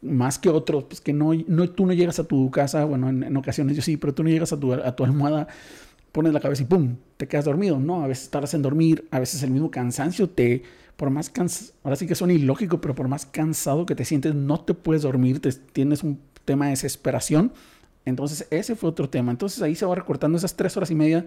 más 0.03 0.39
que 0.39 0.49
otros, 0.49 0.85
pues 0.85 1.01
que 1.01 1.13
no, 1.13 1.33
no 1.47 1.71
tú 1.71 1.87
no 1.87 1.93
llegas 1.93 2.19
a 2.19 2.25
tu 2.25 2.51
casa, 2.51 2.85
bueno, 2.85 3.09
en, 3.09 3.37
ocasiones 3.37 3.77
yo 3.77 3.83
sí, 3.83 3.97
pero 3.97 4.15
tú 4.15 4.23
no 4.23 4.29
llegas 4.29 4.53
a 4.53 4.61
tu, 4.61 4.73
a 4.73 4.95
tu 4.95 5.05
almohada, 5.05 5.49
pones 6.17 6.33
la 6.33 6.41
cabeza 6.41 6.63
y 6.63 6.67
¡pum! 6.67 6.97
te 7.17 7.29
quedas 7.29 7.45
dormido. 7.45 7.79
No, 7.79 8.03
a 8.03 8.07
veces 8.07 8.31
tardas 8.31 8.55
en 8.55 8.63
dormir, 8.63 9.07
a 9.11 9.21
veces 9.21 9.43
el 9.43 9.51
mismo 9.51 9.71
cansancio 9.71 10.29
te, 10.29 10.63
por 10.97 11.11
más 11.11 11.31
cansado, 11.31 11.73
ahora 11.85 11.97
sí 11.97 12.07
que 12.07 12.15
son 12.15 12.31
ilógico, 12.31 12.81
pero 12.81 12.95
por 12.95 13.07
más 13.07 13.27
cansado 13.27 13.87
que 13.87 13.95
te 13.95 14.05
sientes, 14.05 14.35
no 14.35 14.61
te 14.61 14.75
puedes 14.75 15.03
dormir, 15.03 15.41
te, 15.41 15.53
tienes 15.53 16.03
un 16.03 16.19
tema 16.45 16.65
de 16.65 16.71
desesperación. 16.73 17.53
Entonces 18.07 18.49
ese 18.51 18.75
fue 18.75 18.89
otro 18.91 19.09
tema. 19.11 19.31
Entonces 19.31 19.63
ahí 19.63 19.75
se 19.75 19.85
va 19.85 19.95
recortando 19.95 20.39
esas 20.39 20.57
tres 20.57 20.77
horas 20.77 20.91
y 20.91 20.95
media 20.95 21.27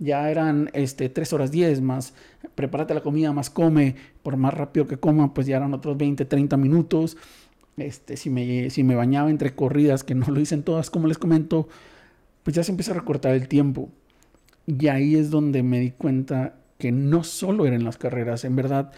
ya 0.00 0.30
eran 0.30 0.70
este, 0.72 1.08
3 1.10 1.32
horas 1.34 1.50
10 1.52 1.82
más, 1.82 2.14
prepárate 2.54 2.94
la 2.94 3.02
comida, 3.02 3.32
más 3.32 3.50
come, 3.50 3.94
por 4.22 4.36
más 4.36 4.54
rápido 4.54 4.86
que 4.88 4.96
coma, 4.96 5.34
pues 5.34 5.46
ya 5.46 5.58
eran 5.58 5.74
otros 5.74 5.96
20, 5.96 6.24
30 6.24 6.56
minutos. 6.56 7.16
Este, 7.76 8.16
si, 8.16 8.30
me, 8.30 8.70
si 8.70 8.82
me 8.82 8.94
bañaba 8.94 9.30
entre 9.30 9.54
corridas, 9.54 10.02
que 10.02 10.14
no 10.14 10.26
lo 10.26 10.40
dicen 10.40 10.62
todas, 10.62 10.90
como 10.90 11.06
les 11.06 11.18
comento, 11.18 11.68
pues 12.42 12.56
ya 12.56 12.64
se 12.64 12.72
empieza 12.72 12.92
a 12.92 12.94
recortar 12.94 13.34
el 13.34 13.46
tiempo. 13.46 13.90
Y 14.78 14.88
ahí 14.88 15.16
es 15.16 15.30
donde 15.30 15.62
me 15.62 15.80
di 15.80 15.90
cuenta 15.90 16.54
que 16.78 16.92
no 16.92 17.24
solo 17.24 17.66
eran 17.66 17.82
las 17.82 17.98
carreras, 17.98 18.44
en 18.44 18.54
verdad, 18.56 18.92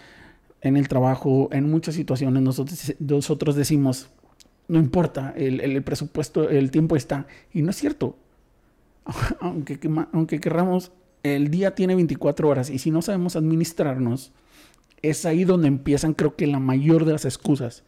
en 0.61 0.77
el 0.77 0.87
trabajo, 0.87 1.49
en 1.51 1.69
muchas 1.69 1.95
situaciones 1.95 2.41
nosotros, 2.43 2.93
nosotros 2.99 3.55
decimos, 3.55 4.09
no 4.67 4.79
importa, 4.79 5.33
el, 5.35 5.81
presupuesto, 5.83 6.49
el 6.49 6.71
tiempo 6.71 6.95
está. 6.95 7.27
Y 7.51 7.63
no 7.63 7.71
es 7.71 7.77
cierto. 7.77 8.17
aunque, 9.41 9.79
aunque 10.13 10.39
querramos, 10.39 10.91
el 11.23 11.49
día 11.49 11.73
tiene 11.73 11.95
24 11.95 12.47
horas 12.47 12.69
y 12.69 12.79
si 12.79 12.91
no 12.91 13.01
sabemos 13.01 13.35
administrarnos, 13.35 14.31
es 15.01 15.25
ahí 15.25 15.43
donde 15.43 15.67
empiezan 15.67 16.13
creo 16.13 16.35
que 16.35 16.47
la 16.47 16.59
mayor 16.59 17.05
de 17.05 17.13
las 17.13 17.25
excusas. 17.25 17.83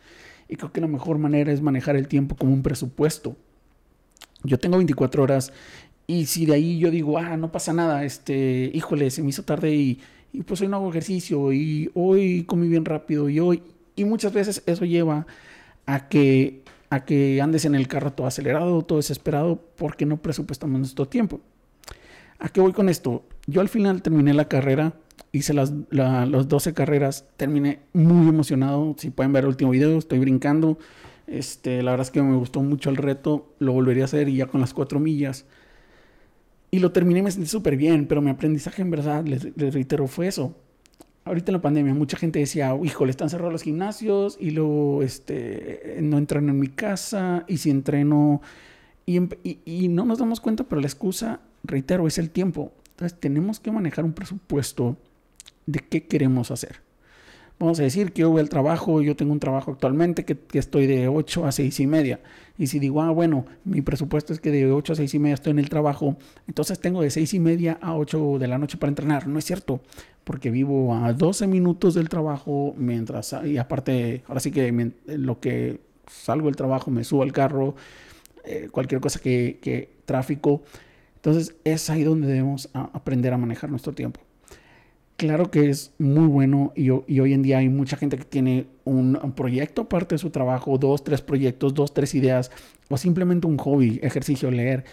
Y 0.48 0.58
creo 0.58 0.72
que 0.72 0.82
la 0.82 0.88
mejor 0.88 1.18
manera 1.18 1.52
es 1.52 1.62
manejar 1.62 1.96
el 1.96 2.08
tiempo 2.08 2.36
como 2.36 2.54
un 2.54 2.64
presupuesto. 2.64 3.36
Yo 4.44 4.60
tengo 4.60 4.78
24 4.78 5.24
horas 5.24 5.54
y 6.08 6.26
si 6.26 6.46
de 6.46 6.56
ahí 6.56 6.78
yo 6.80 6.92
digo, 6.92 7.18
ah, 7.18 7.38
no 7.38 7.52
pasa 7.52 7.74
nada, 7.74 8.04
este, 8.04 8.72
híjole, 8.74 9.10
se 9.12 9.24
me 9.24 9.30
hizo 9.30 9.44
tarde 9.44 9.74
y, 9.74 10.00
y 10.34 10.44
pues 10.44 10.62
hoy 10.62 10.68
no 10.68 10.78
hago 10.78 10.90
ejercicio 10.90 11.52
y 11.54 11.90
hoy 11.94 12.44
comí 12.44 12.68
bien 12.68 12.86
rápido 12.86 13.30
y 13.30 13.40
hoy... 13.40 13.64
Y 13.98 14.04
muchas 14.04 14.34
veces 14.34 14.62
eso 14.66 14.84
lleva 14.84 15.26
a 15.86 16.10
que 16.10 16.66
a 16.90 17.06
que 17.06 17.42
andes 17.42 17.66
en 17.66 17.76
el 17.76 17.88
carro 17.88 18.14
todo 18.14 18.28
acelerado, 18.28 18.82
todo 18.84 18.98
desesperado, 18.98 19.62
porque 19.76 20.06
no 20.06 20.18
presupuestamos 20.18 20.80
nuestro 20.80 21.08
tiempo. 21.08 21.42
¿A 22.40 22.50
qué 22.50 22.62
voy 22.62 22.74
con 22.74 22.90
esto? 22.90 23.24
Yo 23.48 23.62
al 23.62 23.70
final 23.70 24.02
terminé 24.02 24.34
la 24.34 24.48
carrera, 24.48 24.94
hice 25.32 25.54
las, 25.54 25.72
12 25.72 26.74
carreras, 26.74 27.28
terminé 27.38 27.80
muy 27.94 28.28
emocionado. 28.28 28.96
Si 28.98 29.10
pueden 29.10 29.34
ver 29.34 29.44
el 29.44 29.50
último 29.50 29.72
video, 29.72 29.98
estoy 29.98 30.20
brincando. 30.20 30.78
Este, 31.28 31.82
la 31.82 31.92
verdad 31.92 32.06
es 32.06 32.12
que 32.12 32.22
me 32.22 32.36
gustó 32.38 32.62
mucho 32.62 32.90
el 32.90 32.98
reto, 32.98 33.54
lo 33.60 33.74
volvería 33.74 34.04
a 34.04 34.06
hacer 34.06 34.30
y 34.30 34.38
ya 34.38 34.48
con 34.48 34.62
las 34.62 34.74
4 34.74 35.00
millas. 35.00 35.46
Y 36.72 36.80
lo 36.80 36.92
terminé, 36.92 37.22
me 37.22 37.32
sentí 37.32 37.48
súper 37.48 37.78
bien, 37.78 38.06
pero 38.08 38.22
mi 38.22 38.30
aprendizaje 38.30 38.82
en 38.82 38.92
verdad, 38.92 39.26
les, 39.26 39.56
reitero, 39.56 40.08
fue 40.08 40.28
eso 40.28 40.56
ahorita 41.26 41.52
en 41.52 41.54
la 41.54 41.62
pandemia 41.62 41.94
mucha 41.94 42.18
gente 42.18 42.40
decía, 42.40 42.78
híjole, 42.82 43.12
están 43.12 43.30
cerrados 43.30 43.52
los 43.52 43.64
gimnasios 43.64 44.38
y 44.40 44.52
luego 44.52 45.02
este, 45.04 45.98
no 46.02 46.18
entreno 46.18 46.52
en 46.52 46.60
mi 46.60 46.68
casa 46.68 47.44
y 47.48 47.58
si 47.58 47.72
entreno... 47.72 48.42
Y, 49.08 49.20
y, 49.66 49.88
no 49.88 50.04
nos 50.04 50.18
damos 50.18 50.40
cuenta, 50.40 50.64
pero 50.64 50.82
la 50.82 50.88
excusa, 50.88 51.40
reitero, 51.64 52.08
es 52.08 52.18
el 52.18 52.32
tiempo. 52.32 52.72
Entonces 52.92 53.20
tenemos 53.20 53.60
que 53.60 53.70
manejar 53.70 54.04
un 54.04 54.14
presupuesto 54.14 54.98
de 55.68 55.80
qué 55.80 56.08
queremos 56.08 56.50
hacer. 56.50 56.82
Vamos 57.58 57.80
a 57.80 57.84
decir 57.84 58.12
que 58.12 58.22
yo 58.22 58.32
voy 58.32 58.42
al 58.42 58.50
trabajo, 58.50 59.02
yo 59.02 59.16
tengo 59.16 59.32
un 59.32 59.40
trabajo 59.40 59.72
actualmente 59.72 60.26
que, 60.26 60.38
estoy 60.54 60.88
de 60.88 61.08
8 61.08 61.46
a 61.46 61.52
6 61.54 61.80
y 61.80 61.88
media. 61.88 62.20
Y 62.58 62.68
si 62.68 62.80
digo, 62.80 63.02
ah, 63.02 63.12
bueno, 63.12 63.46
mi 63.64 63.82
presupuesto 63.82 64.34
es 64.34 64.42
que 64.42 64.52
de 64.52 64.70
8 64.72 64.94
a 64.94 64.96
6 64.98 65.14
y 65.14 65.20
media 65.20 65.36
estoy 65.36 65.52
en 65.52 65.60
el 65.60 65.70
trabajo, 65.70 66.18
entonces 66.48 66.80
tengo 66.80 67.02
de 67.02 67.10
6 67.10 67.34
y 67.34 67.40
media 67.40 67.78
a 67.82 67.96
8 67.96 68.40
de 68.40 68.48
la 68.48 68.58
noche 68.58 68.78
para 68.78 68.90
entrenar. 68.90 69.28
No 69.28 69.40
es 69.40 69.46
cierto 69.46 69.82
porque 70.26 70.52
vivo 70.52 70.94
a 70.96 71.14
12 71.14 71.48
minutos 71.48 71.94
del 71.94 72.10
trabajo, 72.10 72.74
mientras, 72.78 73.36
y 73.46 73.58
aparte, 73.58 74.24
ahora 74.28 74.40
sí 74.42 74.52
que 74.52 74.92
lo 75.06 75.40
que 75.40 75.80
salgo 76.08 76.48
del 76.48 76.56
trabajo, 76.56 76.92
me 76.92 77.04
subo 77.04 77.24
al 77.24 77.32
carro, 77.32 77.76
eh, 78.44 78.70
cualquier 78.72 79.00
cosa 79.02 79.20
que, 79.20 79.90
tráfico. 80.06 80.64
Entonces 81.16 81.56
es 81.64 81.90
ahí 81.90 82.04
donde 82.04 82.28
debemos 82.28 82.70
aprender 82.74 83.34
a 83.34 83.38
manejar 83.38 83.70
nuestro 83.70 83.94
tiempo. 83.94 84.20
Claro 85.18 85.50
que 85.50 85.70
es 85.70 85.94
muy 85.98 86.28
bueno 86.28 86.74
y, 86.76 86.90
hoy 86.90 87.34
en 87.34 87.42
día 87.42 87.60
hay 87.60 87.70
mucha 87.70 87.96
gente 87.96 88.18
que 88.18 88.26
tiene 88.26 88.68
un, 88.84 89.18
proyecto 89.36 89.84
aparte 89.84 90.16
de 90.16 90.20
su 90.20 90.30
trabajo, 90.30 90.78
dos, 90.78 91.06
tres 91.06 91.22
proyectos, 91.22 91.74
dos, 91.74 91.94
tres 91.94 92.14
ideas 92.16 92.52
o 92.90 92.98
simplemente 92.98 93.48
un 93.48 93.58
hobby, 93.58 94.00
ejercicio, 94.04 94.52
leer. 94.52 94.84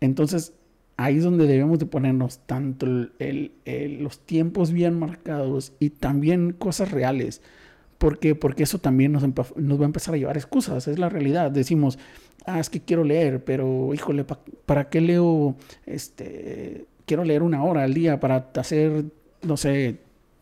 Entonces 0.00 0.54
ahí 0.96 1.18
es 1.18 1.24
donde 1.24 1.46
debemos 1.46 1.78
de 1.78 1.86
ponernos 1.86 2.38
tanto 2.46 2.86
los 2.86 4.18
tiempos 4.20 4.72
bien 4.72 4.98
marcados 4.98 5.74
y 5.78 5.90
también 5.90 6.52
cosas 6.52 6.90
reales. 6.90 7.42
¿Por? 7.98 8.18
Porque 8.38 8.62
eso 8.62 8.78
también 8.78 9.12
nos, 9.12 9.22
nos, 9.22 9.80
va 9.80 9.82
a 9.82 9.86
empezar 9.86 10.14
a 10.14 10.16
llevar 10.16 10.36
excusas, 10.36 10.88
es 10.88 10.98
la 10.98 11.08
realidad. 11.08 11.50
Decimos, 11.50 11.98
ah, 12.46 12.58
es 12.58 12.70
que 12.70 12.80
quiero 12.80 13.04
leer, 13.04 13.44
pero 13.44 13.92
híjole, 13.94 14.24
¿para 14.66 14.88
qué 14.88 15.00
leo? 15.00 15.56
Este, 15.86 16.86
quiero 17.06 17.24
leer 17.24 17.42
una 17.42 17.62
hora 17.64 17.84
al 17.84 17.94
día 17.94 18.18
para 18.18 18.50
hacer, 18.56 19.04
no 19.42 19.56
sé, 19.56 20.00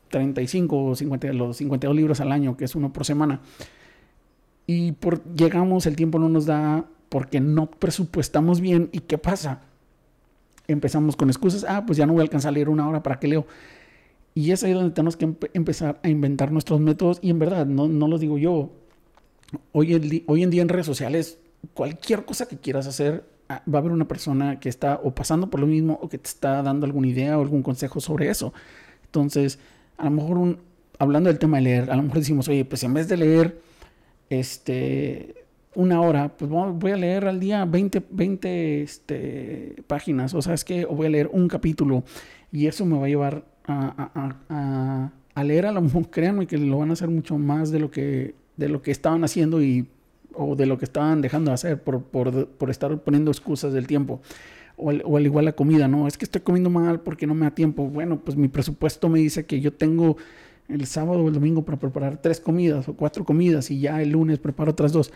35 0.08 0.84
o 0.84 0.94
50, 0.94 1.32
los 1.32 1.56
52 1.56 1.96
libros 1.96 2.20
al 2.20 2.32
año, 2.32 2.56
que 2.56 2.64
es 2.64 2.74
uno 2.74 2.92
por 2.92 3.04
semana. 3.04 3.40
Y 4.66 4.92
por, 4.92 5.24
llegamos, 5.34 5.86
el 5.86 5.96
tiempo 5.96 6.18
no 6.18 6.28
nos 6.28 6.46
da 6.46 6.84
porque 7.08 7.40
no 7.40 7.70
presupuestamos 7.70 8.60
bien. 8.60 8.88
¿Y 8.92 9.00
qué 9.00 9.18
pasa? 9.18 9.62
empezamos 10.72 11.16
con 11.16 11.28
excusas, 11.28 11.64
ah, 11.68 11.84
pues 11.86 11.98
ya 11.98 12.06
no 12.06 12.12
voy 12.12 12.20
a 12.20 12.22
alcanzar 12.22 12.50
a 12.50 12.52
leer 12.52 12.68
una 12.68 12.88
hora, 12.88 13.02
¿para 13.02 13.18
qué 13.18 13.28
leo? 13.28 13.46
Y 14.34 14.52
es 14.52 14.62
ahí 14.62 14.72
donde 14.72 14.90
tenemos 14.90 15.16
que 15.16 15.28
empezar 15.52 16.00
a 16.02 16.08
inventar 16.08 16.52
nuestros 16.52 16.80
métodos 16.80 17.18
y 17.22 17.30
en 17.30 17.38
verdad, 17.38 17.66
no, 17.66 17.88
no 17.88 18.08
los 18.08 18.20
digo 18.20 18.38
yo, 18.38 18.70
hoy 19.72 19.94
en, 19.94 20.22
hoy 20.26 20.42
en 20.42 20.50
día 20.50 20.62
en 20.62 20.68
redes 20.68 20.86
sociales, 20.86 21.38
cualquier 21.74 22.24
cosa 22.24 22.46
que 22.46 22.56
quieras 22.56 22.86
hacer, 22.86 23.24
ah, 23.48 23.62
va 23.72 23.78
a 23.78 23.80
haber 23.80 23.92
una 23.92 24.06
persona 24.06 24.60
que 24.60 24.68
está 24.68 25.00
o 25.02 25.14
pasando 25.14 25.50
por 25.50 25.60
lo 25.60 25.66
mismo 25.66 25.98
o 26.00 26.08
que 26.08 26.18
te 26.18 26.28
está 26.28 26.62
dando 26.62 26.86
alguna 26.86 27.08
idea 27.08 27.36
o 27.38 27.42
algún 27.42 27.62
consejo 27.62 28.00
sobre 28.00 28.30
eso. 28.30 28.52
Entonces, 29.10 29.58
a 29.98 30.04
lo 30.04 30.12
mejor 30.12 30.38
un, 30.38 30.58
hablando 31.00 31.28
del 31.28 31.40
tema 31.40 31.56
de 31.56 31.64
leer, 31.64 31.90
a 31.90 31.96
lo 31.96 32.02
mejor 32.04 32.18
decimos, 32.18 32.48
oye, 32.48 32.64
pues 32.64 32.84
en 32.84 32.94
vez 32.94 33.08
de 33.08 33.16
leer, 33.16 33.60
este, 34.28 35.34
una 35.74 36.00
hora, 36.00 36.36
pues 36.36 36.48
voy 36.48 36.92
a 36.92 36.96
leer 36.96 37.26
al 37.26 37.40
día 37.40 37.64
20, 37.64 38.04
20 38.10 38.82
este, 38.82 39.82
páginas, 39.88 40.34
o 40.34 40.42
sea, 40.42 40.54
es 40.54 40.64
que 40.64 40.84
voy 40.84 41.06
a 41.06 41.10
leer 41.10 41.28
un 41.32 41.48
capítulo 41.48 42.04
y 42.52 42.66
eso 42.66 42.84
me 42.84 42.98
va 42.98 43.06
a 43.06 43.08
llevar 43.08 43.44
a, 43.66 44.10
a, 44.48 45.12
a, 45.34 45.44
leer 45.44 45.66
a 45.66 45.72
lo 45.72 45.80
mejor, 45.80 46.08
créanme 46.10 46.46
que 46.46 46.58
lo 46.58 46.78
van 46.78 46.90
a 46.90 46.92
hacer 46.92 47.08
mucho 47.08 47.36
más 47.36 47.72
de 47.72 47.80
lo 47.80 47.90
que, 47.90 48.34
de 48.56 48.68
lo 48.68 48.80
que 48.80 48.92
estaban 48.92 49.24
haciendo 49.24 49.60
y, 49.60 49.88
o 50.34 50.54
de 50.54 50.66
lo 50.66 50.78
que 50.78 50.84
estaban 50.84 51.20
dejando 51.20 51.50
de 51.50 51.54
hacer 51.54 51.82
por, 51.82 52.02
por, 52.02 52.46
por 52.46 52.70
estar 52.70 52.96
poniendo 52.98 53.32
excusas 53.32 53.72
del 53.72 53.86
tiempo. 53.86 54.20
O 54.80 55.16
al 55.16 55.26
igual 55.26 55.44
la 55.44 55.52
comida, 55.52 55.88
no, 55.88 56.08
es 56.08 56.16
que 56.18 56.24
estoy 56.24 56.40
comiendo 56.40 56.70
mal 56.70 57.00
porque 57.00 57.26
no 57.26 57.34
me 57.34 57.46
da 57.46 57.54
tiempo. 57.54 57.86
Bueno, 57.88 58.20
pues 58.20 58.36
mi 58.36 58.48
presupuesto 58.48 59.08
me 59.08 59.18
dice 59.18 59.46
que 59.46 59.60
yo 59.60 59.72
tengo 59.72 60.16
el 60.68 60.86
sábado 60.86 61.22
o 61.22 61.28
el 61.28 61.34
domingo 61.34 61.64
para 61.64 61.78
preparar 61.78 62.18
tres 62.18 62.40
comidas 62.40 62.88
o 62.88 62.94
cuatro 62.94 63.24
comidas 63.24 63.70
y 63.70 63.80
ya 63.80 64.00
el 64.02 64.10
lunes 64.10 64.38
preparo 64.38 64.70
otras 64.70 64.92
dos 64.92 65.12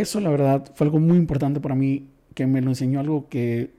eso 0.00 0.20
la 0.20 0.30
verdad 0.30 0.70
fue 0.74 0.86
algo 0.86 0.98
muy 0.98 1.18
importante 1.18 1.60
para 1.60 1.74
mí, 1.74 2.08
que 2.34 2.46
me 2.46 2.62
lo 2.62 2.70
enseñó 2.70 3.00
algo 3.00 3.28
que, 3.28 3.70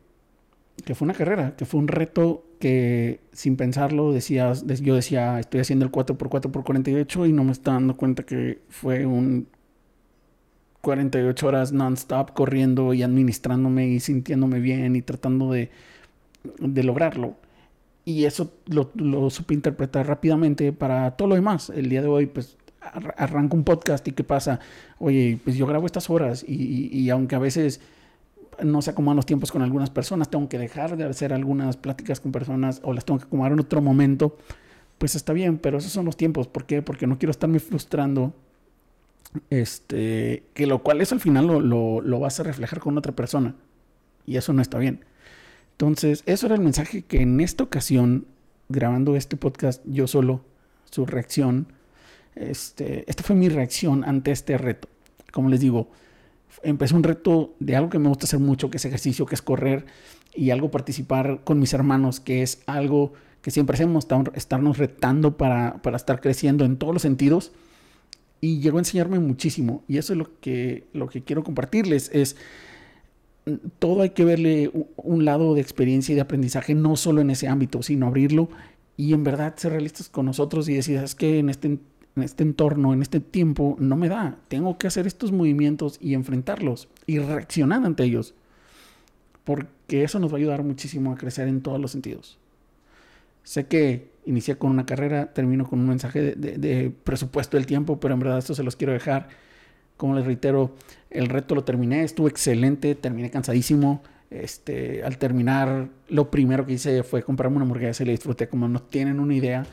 que 0.85 0.95
fue 0.95 1.05
una 1.05 1.13
carrera, 1.13 1.55
que 1.55 1.65
fue 1.65 1.79
un 1.79 1.87
reto 1.87 2.45
que 2.59 3.19
sin 3.31 3.57
pensarlo 3.57 4.13
decías, 4.13 4.65
yo 4.65 4.95
decía, 4.95 5.39
estoy 5.39 5.61
haciendo 5.61 5.85
el 5.85 5.91
4x4 5.91 6.51
por 6.51 6.63
48 6.63 7.25
y 7.25 7.33
no 7.33 7.43
me 7.43 7.51
estaba 7.51 7.75
dando 7.75 7.97
cuenta 7.97 8.23
que 8.23 8.59
fue 8.69 9.05
un 9.05 9.47
48 10.83 11.47
horas 11.47 11.71
non-stop 11.71 12.33
corriendo 12.33 12.93
y 12.93 13.03
administrándome 13.03 13.87
y 13.87 14.01
sintiéndome 14.01 14.59
bien 14.59 14.97
y 14.97 15.01
tratando 15.01 15.49
de, 15.49 15.71
de 16.59 16.83
lograrlo. 16.83 17.37
Y 18.03 18.25
eso 18.25 18.51
lo, 18.65 18.91
lo, 18.95 19.29
supe 19.29 19.53
interpretar 19.53 20.05
rápidamente 20.07 20.73
para 20.73 21.11
todo 21.11 21.29
lo 21.29 21.35
demás. 21.35 21.69
El 21.69 21.87
día 21.87 22.01
de 22.01 22.09
hoy, 22.09 22.25
pues 22.25 22.57
arranco 23.15 23.55
un 23.55 23.63
podcast 23.63 24.05
y 24.09 24.11
qué 24.11 24.25
pasa, 24.25 24.59
oye, 24.99 25.39
pues 25.41 25.55
yo 25.55 25.65
grabo 25.65 25.85
estas 25.85 26.09
horas 26.09 26.43
y, 26.45 26.89
y, 26.91 27.09
aunque 27.11 27.35
a 27.35 27.39
veces 27.39 27.79
no 28.61 28.81
se 28.81 28.91
acomodan 28.91 29.15
los 29.15 29.25
tiempos 29.25 29.53
con 29.53 29.61
algunas 29.61 29.89
personas, 29.89 30.29
tengo 30.29 30.49
que 30.49 30.57
dejar 30.57 30.97
de 30.97 31.05
hacer 31.05 31.31
algunas 31.31 31.77
pláticas 31.77 32.19
con 32.19 32.33
personas 32.33 32.81
o 32.83 32.91
las 32.91 33.05
tengo 33.05 33.19
que 33.19 33.25
acomodar 33.25 33.53
en 33.53 33.61
otro 33.61 33.81
momento, 33.81 34.35
pues 34.97 35.15
está 35.15 35.31
bien, 35.31 35.59
pero 35.59 35.77
esos 35.77 35.93
son 35.93 36.03
los 36.03 36.17
tiempos. 36.17 36.47
¿Por 36.47 36.65
qué? 36.65 36.81
Porque 36.81 37.07
no 37.07 37.17
quiero 37.17 37.31
estarme 37.31 37.59
frustrando. 37.59 38.33
Este, 39.49 40.43
que 40.53 40.67
lo 40.67 40.83
cual 40.83 41.01
eso 41.01 41.15
al 41.15 41.21
final 41.21 41.47
lo, 41.47 42.01
lo, 42.01 42.19
vas 42.19 42.39
a 42.39 42.43
reflejar 42.43 42.79
con 42.79 42.97
otra 42.97 43.13
persona. 43.13 43.55
Y 44.25 44.37
eso 44.37 44.53
no 44.53 44.61
está 44.61 44.77
bien. 44.77 45.05
Entonces, 45.71 46.23
eso 46.25 46.45
era 46.45 46.55
el 46.55 46.61
mensaje 46.61 47.03
que 47.03 47.21
en 47.21 47.39
esta 47.39 47.63
ocasión, 47.63 48.25
grabando 48.69 49.15
este 49.15 49.37
podcast 49.37 49.81
yo 49.85 50.07
solo, 50.07 50.41
su 50.89 51.05
reacción, 51.05 51.67
Este, 52.35 53.03
esta 53.07 53.23
fue 53.23 53.35
mi 53.35 53.49
reacción 53.49 54.03
ante 54.03 54.31
este 54.31 54.57
reto. 54.57 54.87
Como 55.31 55.49
les 55.49 55.59
digo, 55.59 55.89
empecé 56.63 56.95
un 56.95 57.03
reto 57.03 57.53
de 57.59 57.75
algo 57.75 57.89
que 57.89 57.99
me 57.99 58.09
gusta 58.09 58.25
hacer 58.25 58.39
mucho, 58.39 58.69
que 58.69 58.77
es 58.77 58.85
ejercicio, 58.85 59.25
que 59.25 59.35
es 59.35 59.41
correr, 59.41 59.85
y 60.35 60.49
algo 60.49 60.71
participar 60.71 61.41
con 61.43 61.59
mis 61.59 61.73
hermanos, 61.73 62.19
que 62.19 62.41
es 62.41 62.63
algo 62.65 63.13
que 63.41 63.51
siempre 63.51 63.75
hacemos, 63.75 64.07
estarnos 64.35 64.77
retando 64.77 65.37
para, 65.37 65.81
para 65.81 65.97
estar 65.97 66.21
creciendo 66.21 66.65
en 66.65 66.77
todos 66.77 66.93
los 66.93 67.01
sentidos. 67.01 67.51
Y 68.43 68.59
llegó 68.59 68.77
a 68.77 68.81
enseñarme 68.81 69.19
muchísimo. 69.19 69.85
Y 69.87 69.99
eso 69.99 70.11
es 70.11 70.19
lo 70.19 70.37
que, 70.41 70.83
lo 70.91 71.07
que 71.07 71.23
quiero 71.23 71.45
compartirles. 71.45 72.11
Es 72.13 72.35
todo 73.79 74.01
hay 74.01 74.09
que 74.09 74.25
verle 74.25 74.69
un 74.97 75.23
lado 75.23 75.55
de 75.55 75.61
experiencia 75.61 76.11
y 76.11 76.15
de 76.15 76.21
aprendizaje, 76.21 76.75
no 76.75 76.97
solo 76.97 77.21
en 77.21 77.29
ese 77.29 77.47
ámbito, 77.47 77.81
sino 77.83 78.07
abrirlo 78.07 78.49
y 78.97 79.13
en 79.13 79.23
verdad 79.23 79.55
ser 79.55 79.71
realistas 79.71 80.09
con 80.09 80.25
nosotros 80.25 80.67
y 80.67 80.73
decir, 80.73 80.97
es 80.97 81.15
que 81.15 81.39
en 81.39 81.49
este, 81.49 81.67
en 81.67 81.81
este 82.17 82.43
entorno, 82.43 82.91
en 82.91 83.01
este 83.01 83.21
tiempo, 83.21 83.77
no 83.79 83.95
me 83.95 84.09
da. 84.09 84.37
Tengo 84.49 84.77
que 84.77 84.87
hacer 84.87 85.07
estos 85.07 85.31
movimientos 85.31 85.97
y 86.01 86.13
enfrentarlos 86.13 86.89
y 87.07 87.19
reaccionar 87.19 87.85
ante 87.85 88.03
ellos. 88.03 88.33
Porque 89.45 90.03
eso 90.03 90.19
nos 90.19 90.33
va 90.33 90.35
a 90.35 90.39
ayudar 90.39 90.63
muchísimo 90.63 91.13
a 91.13 91.15
crecer 91.15 91.47
en 91.47 91.61
todos 91.61 91.79
los 91.79 91.91
sentidos. 91.91 92.37
Sé 93.45 93.67
que 93.67 94.12
inicié 94.25 94.57
con 94.57 94.71
una 94.71 94.85
carrera, 94.85 95.33
termino 95.33 95.67
con 95.67 95.79
un 95.79 95.87
mensaje 95.87 96.35
de, 96.35 96.57
de 96.57 96.91
presupuesto 97.03 97.57
del 97.57 97.65
tiempo, 97.65 97.99
pero 97.99 98.13
en 98.13 98.19
verdad 98.19 98.37
esto 98.37 98.55
se 98.55 98.63
los 98.63 98.75
quiero 98.75 98.93
dejar 98.93 99.27
como 99.97 100.15
les 100.15 100.25
reitero, 100.25 100.75
el 101.09 101.27
reto 101.27 101.55
lo 101.55 101.63
terminé, 101.63 102.03
estuvo 102.03 102.27
excelente, 102.27 102.95
terminé 102.95 103.29
cansadísimo. 103.29 104.03
Este, 104.29 105.03
al 105.03 105.17
terminar, 105.17 105.89
lo 106.09 106.31
primero 106.31 106.65
que 106.65 106.73
hice 106.73 107.03
fue 107.03 107.23
comprarme 107.23 107.57
una 107.57 107.63
hamburguesa 107.63 108.03
y 108.03 108.07
la 108.07 108.11
disfruté 108.13 108.47
como 108.47 108.67
no 108.67 108.81
tienen 108.81 109.19
una 109.19 109.35
idea. 109.35 109.65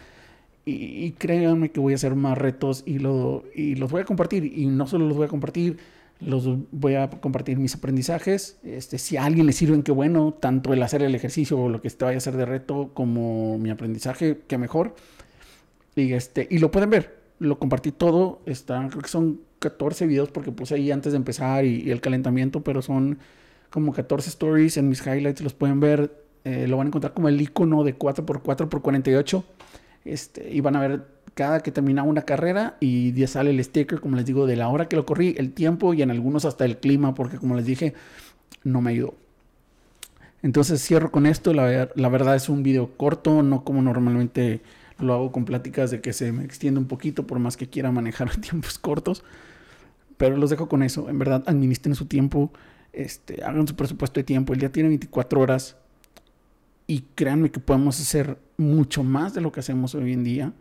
Y, 0.66 1.12
créanme 1.12 1.70
que 1.72 1.80
voy 1.80 1.94
a 1.94 1.96
hacer 1.96 2.14
más 2.14 2.38
retos 2.38 2.84
y, 2.86 3.00
lo, 3.00 3.42
y 3.56 3.74
los 3.74 3.90
voy 3.90 4.02
a 4.02 4.04
compartir. 4.04 4.44
Y 4.44 4.66
no 4.66 4.86
solo 4.86 5.08
los 5.08 5.16
voy 5.16 5.26
a 5.26 5.28
compartir, 5.28 5.78
los 6.20 6.46
voy 6.70 6.94
a 6.94 7.08
compartir 7.08 7.58
mis 7.58 7.74
aprendizajes. 7.74 8.58
Este, 8.62 8.98
si 8.98 9.16
a 9.16 9.24
alguien 9.24 9.46
le 9.46 9.52
sirven, 9.52 9.82
qué 9.82 9.92
bueno, 9.92 10.34
tanto 10.34 10.72
el 10.72 10.82
hacer 10.82 11.02
el 11.02 11.14
ejercicio 11.14 11.58
o 11.58 11.68
lo 11.68 11.80
que 11.80 11.90
te 11.90 12.04
vaya 12.04 12.16
a 12.16 12.18
hacer 12.18 12.36
de 12.36 12.44
reto 12.44 12.90
como 12.94 13.58
mi 13.58 13.70
aprendizaje, 13.70 14.40
qué 14.46 14.58
mejor. 14.58 14.94
Y, 15.96 16.12
este, 16.12 16.46
y 16.50 16.58
lo 16.58 16.70
pueden 16.70 16.90
ver, 16.90 17.20
lo 17.38 17.58
compartí 17.58 17.92
todo. 17.92 18.40
Está, 18.46 18.86
creo 18.88 19.02
que 19.02 19.08
son 19.08 19.40
14 19.60 20.06
videos 20.06 20.30
porque 20.30 20.52
puse 20.52 20.74
ahí 20.74 20.90
antes 20.90 21.12
de 21.12 21.16
empezar 21.16 21.64
y, 21.64 21.90
el 21.90 22.00
calentamiento, 22.00 22.62
pero 22.62 22.82
son 22.82 23.18
como 23.70 23.92
14 23.92 24.28
stories 24.30 24.76
en 24.76 24.88
mis 24.88 25.06
highlights, 25.06 25.42
los 25.42 25.54
pueden 25.54 25.80
ver, 25.80 26.12
eh, 26.44 26.66
lo 26.66 26.76
van 26.76 26.86
a 26.86 26.88
encontrar 26.88 27.14
como 27.14 27.28
el 27.28 27.40
icono 27.40 27.84
de 27.84 27.96
4x4x48, 27.96 29.44
este, 30.04 30.50
y 30.50 30.60
van 30.60 30.76
a 30.76 30.80
ver 30.80 31.06
cada 31.40 31.60
que 31.60 31.72
termina 31.72 32.02
una 32.02 32.20
carrera 32.20 32.76
y 32.80 33.14
ya 33.14 33.26
sale 33.26 33.48
el 33.48 33.64
sticker, 33.64 33.98
como 33.98 34.14
les 34.14 34.26
digo, 34.26 34.46
de 34.46 34.56
la 34.56 34.68
hora 34.68 34.88
que 34.88 34.96
lo 34.96 35.06
corrí, 35.06 35.34
el 35.38 35.54
tiempo 35.54 35.94
y 35.94 36.02
en 36.02 36.10
algunos 36.10 36.44
hasta 36.44 36.66
el 36.66 36.76
clima, 36.76 37.14
porque 37.14 37.38
como 37.38 37.56
les 37.56 37.64
dije, 37.64 37.94
no 38.62 38.82
me 38.82 38.90
ayudó. 38.90 39.14
Entonces 40.42 40.82
cierro 40.86 41.10
con 41.10 41.24
esto, 41.24 41.54
la, 41.54 41.88
la 41.94 42.08
verdad 42.10 42.36
es 42.36 42.50
un 42.50 42.62
video 42.62 42.94
corto, 42.94 43.42
no 43.42 43.64
como 43.64 43.80
normalmente 43.80 44.60
lo 44.98 45.14
hago 45.14 45.32
con 45.32 45.46
pláticas 45.46 45.90
de 45.90 46.02
que 46.02 46.12
se 46.12 46.30
me 46.30 46.44
extiende 46.44 46.78
un 46.78 46.88
poquito 46.88 47.26
por 47.26 47.38
más 47.38 47.56
que 47.56 47.70
quiera 47.70 47.90
manejar 47.90 48.36
tiempos 48.36 48.78
cortos. 48.78 49.24
Pero 50.18 50.36
los 50.36 50.50
dejo 50.50 50.68
con 50.68 50.82
eso. 50.82 51.08
En 51.08 51.18
verdad, 51.18 51.42
administren 51.46 51.94
su 51.94 52.04
tiempo. 52.04 52.52
Este, 52.92 53.42
hagan 53.42 53.66
su 53.66 53.76
presupuesto 53.76 54.20
de 54.20 54.24
tiempo. 54.24 54.52
El 54.52 54.60
día 54.60 54.70
tiene 54.70 54.90
24 54.90 55.40
horas. 55.40 55.78
Y 56.86 57.06
créanme 57.14 57.50
que 57.50 57.60
podemos 57.60 57.98
hacer 57.98 58.36
mucho 58.58 59.02
más 59.02 59.32
de 59.32 59.40
lo 59.40 59.52
que 59.52 59.60
hacemos 59.60 59.94
hoy 59.94 60.12
en 60.12 60.22
día. 60.22 60.52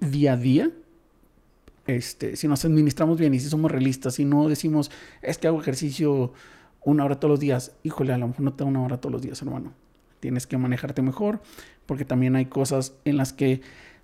Día 0.00 0.32
a 0.32 0.36
día. 0.36 0.70
Este, 1.86 2.36
si 2.36 2.48
nos 2.48 2.64
administramos 2.64 3.18
bien 3.18 3.34
y 3.34 3.40
si 3.40 3.48
somos 3.48 3.70
realistas, 3.70 4.14
si 4.14 4.24
no 4.24 4.48
decimos, 4.48 4.90
es 5.20 5.36
que 5.38 5.46
hago 5.46 5.60
ejercicio 5.60 6.32
una 6.82 7.04
hora 7.04 7.20
todos 7.20 7.30
los 7.30 7.40
días, 7.40 7.76
híjole, 7.82 8.12
a 8.12 8.18
lo 8.18 8.28
mejor 8.28 8.42
no 8.42 8.54
tengo 8.54 8.70
una 8.70 8.82
hora 8.82 8.98
todos 8.98 9.12
los 9.12 9.22
días, 9.22 9.40
hermano. 9.42 9.72
Tienes 10.20 10.46
que 10.46 10.56
manejarte 10.56 11.02
mejor, 11.02 11.42
porque 11.86 12.04
también 12.04 12.36
hay 12.36 12.46
cosas 12.46 12.94
en 13.04 13.18
las 13.18 13.32
que 13.32 13.60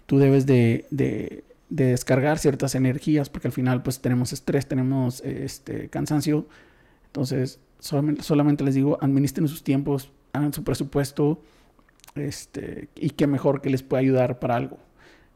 tú 0.07 0.19
debes 0.19 0.45
de, 0.45 0.87
de 0.91 1.45
descargar 1.71 2.39
ciertas 2.39 2.75
energías, 2.75 3.31
porque 3.31 3.49
al 3.49 3.53
final 3.53 3.83
pues 3.83 4.01
tenemos 4.01 4.33
estrés, 4.33 4.67
tenemos 4.67 5.21
este, 5.23 5.89
cansancio. 5.89 6.47
Entonces, 7.07 7.61
solamente, 7.79 8.65
les 8.65 8.75
digo, 8.75 8.99
administren 9.01 9.49
sus 9.49 9.63
tiempos, 9.63 10.13
hagan 10.33 10.53
su 10.53 10.65
presupuesto, 10.65 11.41
este, 12.15 12.89
y 12.97 13.11
qué 13.11 13.27
mejor 13.27 13.63
que 13.63 13.71
les 13.71 13.83
pueda 13.83 14.01
ayudar 14.01 14.39
para 14.41 14.57
algo. 14.57 14.79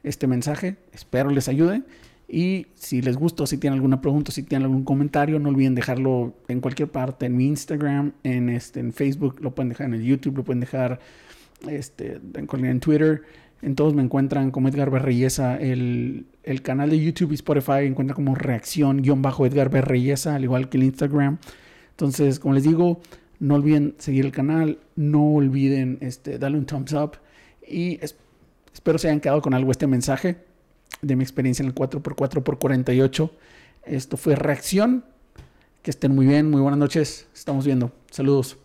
Este 0.04 0.26
mensaje, 0.26 0.76
espero 0.92 1.30
les 1.30 1.48
ayude. 1.48 1.82
Y 2.28 2.66
si 2.74 3.02
les 3.02 3.16
gusta, 3.16 3.46
si 3.46 3.58
tienen 3.58 3.74
alguna 3.74 4.00
pregunta, 4.00 4.32
si 4.32 4.42
tienen 4.42 4.66
algún 4.66 4.84
comentario, 4.84 5.38
no 5.38 5.48
olviden 5.48 5.74
dejarlo 5.74 6.34
en 6.48 6.60
cualquier 6.60 6.90
parte, 6.90 7.26
en 7.26 7.36
mi 7.36 7.46
Instagram, 7.46 8.12
en, 8.22 8.48
este, 8.48 8.80
en 8.80 8.92
Facebook, 8.92 9.40
lo 9.40 9.54
pueden 9.54 9.70
dejar 9.70 9.88
en 9.88 9.94
el 9.94 10.02
YouTube, 10.02 10.38
lo 10.38 10.44
pueden 10.44 10.60
dejar 10.60 11.00
este, 11.68 12.20
en, 12.34 12.80
Twitter. 12.80 13.22
En 13.62 13.74
todos 13.74 13.94
me 13.94 14.02
encuentran 14.02 14.50
como 14.50 14.68
Edgar 14.68 14.90
Berreyesa. 14.90 15.56
El, 15.56 16.26
el 16.42 16.62
canal 16.62 16.90
de 16.90 17.02
YouTube 17.02 17.32
y 17.32 17.34
Spotify 17.34 17.84
encuentra 17.84 18.14
como 18.14 18.34
reacción-edgar 18.34 19.70
Berreyesa, 19.70 20.34
al 20.34 20.44
igual 20.44 20.68
que 20.68 20.76
el 20.76 20.84
Instagram. 20.84 21.38
Entonces, 21.90 22.38
como 22.38 22.54
les 22.54 22.64
digo, 22.64 23.00
no 23.38 23.54
olviden 23.54 23.94
seguir 23.98 24.24
el 24.24 24.32
canal, 24.32 24.78
no 24.96 25.34
olviden 25.34 25.98
este, 26.00 26.38
darle 26.38 26.58
un 26.58 26.66
thumbs 26.66 26.92
up 26.92 27.18
y 27.66 27.98
espero 28.74 28.98
se 28.98 29.08
hayan 29.08 29.20
quedado 29.20 29.40
con 29.40 29.54
algo 29.54 29.70
este 29.70 29.87
mensaje 29.87 30.44
de 31.00 31.16
mi 31.16 31.22
experiencia 31.22 31.62
en 31.62 31.68
el 31.68 31.74
4x4x48. 31.74 33.30
Esto 33.87 34.16
fue 34.16 34.37
reacción. 34.37 35.04
Que 35.82 35.90
estén 35.90 36.14
muy 36.14 36.26
bien, 36.26 36.50
muy 36.50 36.60
buenas 36.60 36.78
noches. 36.78 37.26
Estamos 37.34 37.66
viendo. 37.66 37.92
Saludos. 38.10 38.63